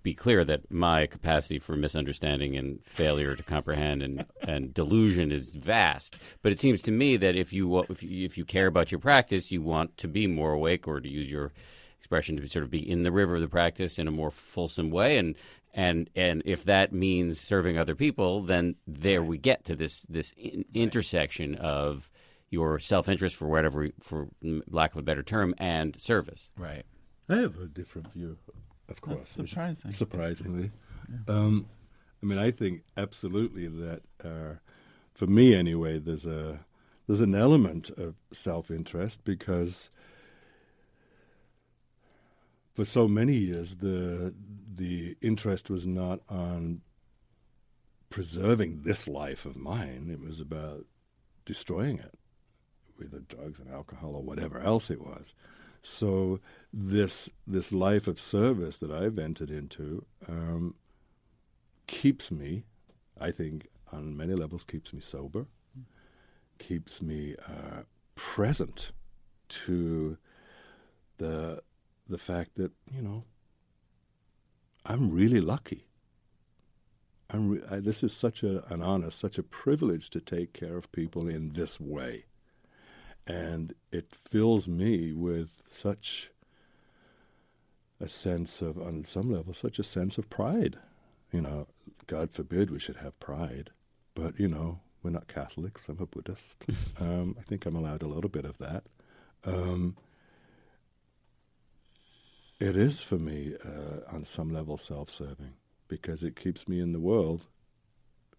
[0.02, 5.50] be clear that my capacity for misunderstanding and failure to comprehend and, and delusion is
[5.50, 6.18] vast.
[6.42, 9.00] But it seems to me that if you if you, if you care about your
[9.00, 11.52] practice, you want to be more awake, or to use your
[11.98, 14.90] expression, to sort of be in the river of the practice in a more fulsome
[14.90, 15.18] way.
[15.18, 15.34] And
[15.72, 20.32] and and if that means serving other people, then there we get to this this
[20.36, 22.10] in, intersection of
[22.54, 24.28] your self interest, for whatever, for
[24.68, 26.50] lack of a better term, and service.
[26.56, 26.84] Right.
[27.28, 28.38] I have a different view,
[28.88, 29.32] of course.
[29.34, 29.92] That's surprising.
[29.92, 30.70] Surprisingly.
[31.28, 31.66] Um,
[32.22, 34.54] I mean, I think absolutely that, uh,
[35.14, 36.60] for me anyway, there's a
[37.06, 39.90] there's an element of self-interest because
[42.72, 44.34] for so many years the
[44.72, 46.80] the interest was not on
[48.10, 50.86] preserving this life of mine; it was about
[51.44, 52.14] destroying it,
[53.02, 55.34] either drugs and alcohol or whatever else it was.
[55.82, 56.40] So
[56.72, 60.74] this this life of service that I've entered into um,
[61.86, 62.64] keeps me,
[63.20, 65.46] I think, on many levels, keeps me sober,
[66.58, 67.82] keeps me uh,
[68.14, 68.92] present
[69.48, 70.16] to
[71.18, 71.62] the
[72.08, 73.24] the fact that you know
[74.86, 75.86] I'm really lucky.
[77.30, 80.76] I'm re- I, this is such a, an honor, such a privilege to take care
[80.76, 82.24] of people in this way,
[83.26, 86.30] and it fills me with such
[88.00, 90.76] a sense of, on some level, such a sense of pride.
[91.32, 91.66] You know,
[92.06, 93.70] God forbid we should have pride,
[94.14, 95.88] but you know, we're not Catholics.
[95.88, 96.56] I'm a Buddhist.
[97.00, 98.84] um, I think I'm allowed a little bit of that.
[99.44, 99.96] Um,
[102.60, 105.54] it is for me, uh, on some level, self-serving
[105.88, 107.46] because it keeps me in the world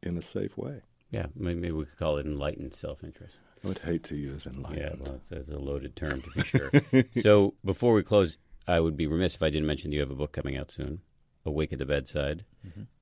[0.01, 0.81] in a safe way.
[1.11, 3.37] Yeah, maybe we could call it enlightened self interest.
[3.65, 4.79] I would hate to use enlightened.
[4.79, 6.71] Yeah, well, it's, it's a loaded term to be sure.
[7.23, 8.37] so before we close,
[8.67, 11.01] I would be remiss if I didn't mention you have a book coming out soon,
[11.45, 12.45] Awake at the Bedside.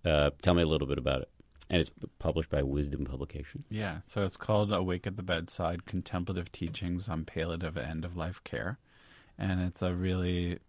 [0.06, 1.30] Uh, tell me a little bit about it.
[1.70, 3.66] And it's published by Wisdom Publications.
[3.70, 8.42] Yeah, so it's called Awake at the Bedside Contemplative Teachings on Palliative End of Life
[8.44, 8.80] Care.
[9.38, 10.60] And it's a really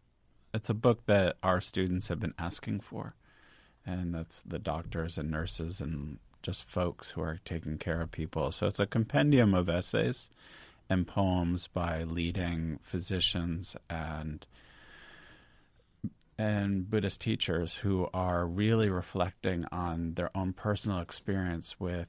[0.53, 3.15] it's a book that our students have been asking for.
[3.85, 8.53] And that's the doctors and nurses and just folks who are taking care of people.
[8.53, 10.29] So it's a compendium of essays
[10.91, 14.47] and poems by leading physicians and
[16.37, 22.09] and Buddhist teachers who are really reflecting on their own personal experience with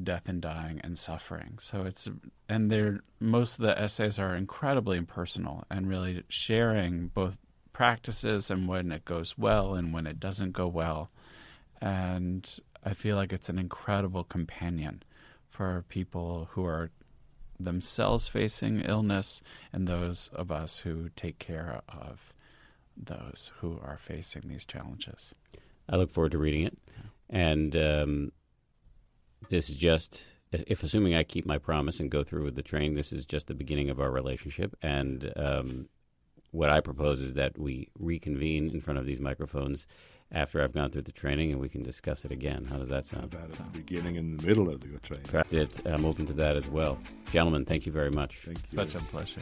[0.00, 1.58] death and dying and suffering.
[1.60, 2.08] So it's
[2.48, 7.38] and they're most of the essays are incredibly impersonal and really sharing both
[7.72, 11.10] practices and when it goes well and when it doesn't go well.
[11.80, 12.48] And
[12.84, 15.02] I feel like it's an incredible companion
[15.46, 16.90] for people who are
[17.58, 22.32] themselves facing illness and those of us who take care of
[22.96, 25.34] those who are facing these challenges.
[25.88, 26.78] I look forward to reading it.
[27.30, 28.32] And um,
[29.48, 30.22] this is just,
[30.52, 33.46] if assuming I keep my promise and go through with the training, this is just
[33.46, 34.76] the beginning of our relationship.
[34.82, 35.88] And um,
[36.50, 39.86] what I propose is that we reconvene in front of these microphones
[40.32, 42.64] after I've gone through the training and we can discuss it again.
[42.64, 43.32] How does that How sound?
[43.32, 45.26] about at the beginning and the middle of the training?
[45.26, 45.52] Correct.
[45.52, 46.98] It, I'm open to that as well.
[47.32, 48.38] Gentlemen, thank you very much.
[48.38, 48.76] Thank you.
[48.76, 49.40] Such a pleasure.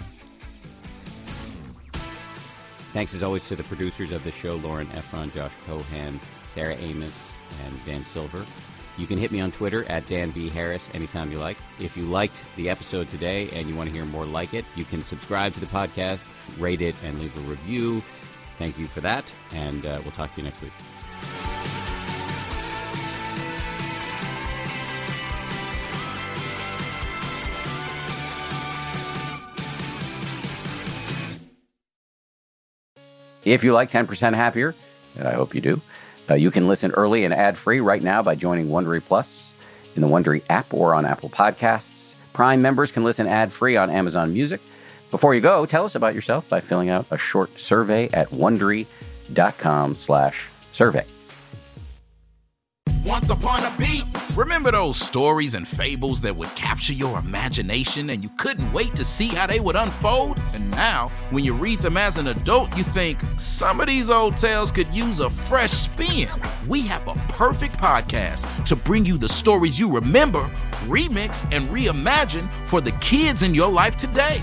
[2.93, 7.33] Thanks as always to the producers of the show, Lauren Efron, Josh Cohan, Sarah Amos,
[7.65, 8.45] and Dan Silver.
[8.99, 10.51] You can hit me on Twitter at Dan B.
[10.51, 11.57] Harris anytime you like.
[11.81, 14.85] If you liked the episode today and you want to hear more like it, you
[14.85, 16.25] can subscribe to the podcast,
[16.59, 18.03] rate it, and leave a review.
[18.63, 20.71] Thank you for that, and uh, we'll talk to you next week.
[33.45, 34.77] If you like 10% Happier,
[35.17, 35.83] and I hope you do,
[36.31, 39.55] uh, you can listen early and ad free right now by joining Wondery Plus
[39.97, 42.15] in the Wondery app or on Apple Podcasts.
[42.33, 44.61] Prime members can listen ad free on Amazon Music.
[45.13, 49.95] Before you go, tell us about yourself by filling out a short survey at wondery.com
[49.95, 51.05] slash survey.
[53.05, 54.05] Once upon a beat.
[54.35, 59.05] Remember those stories and fables that would capture your imagination and you couldn't wait to
[59.05, 60.41] see how they would unfold?
[60.55, 64.39] And now, when you read them as an adult, you think some of these old
[64.39, 66.27] tales could use a fresh spin.
[66.67, 70.49] We have a perfect podcast to bring you the stories you remember,
[70.87, 74.43] remix, and reimagine for the kids in your life today.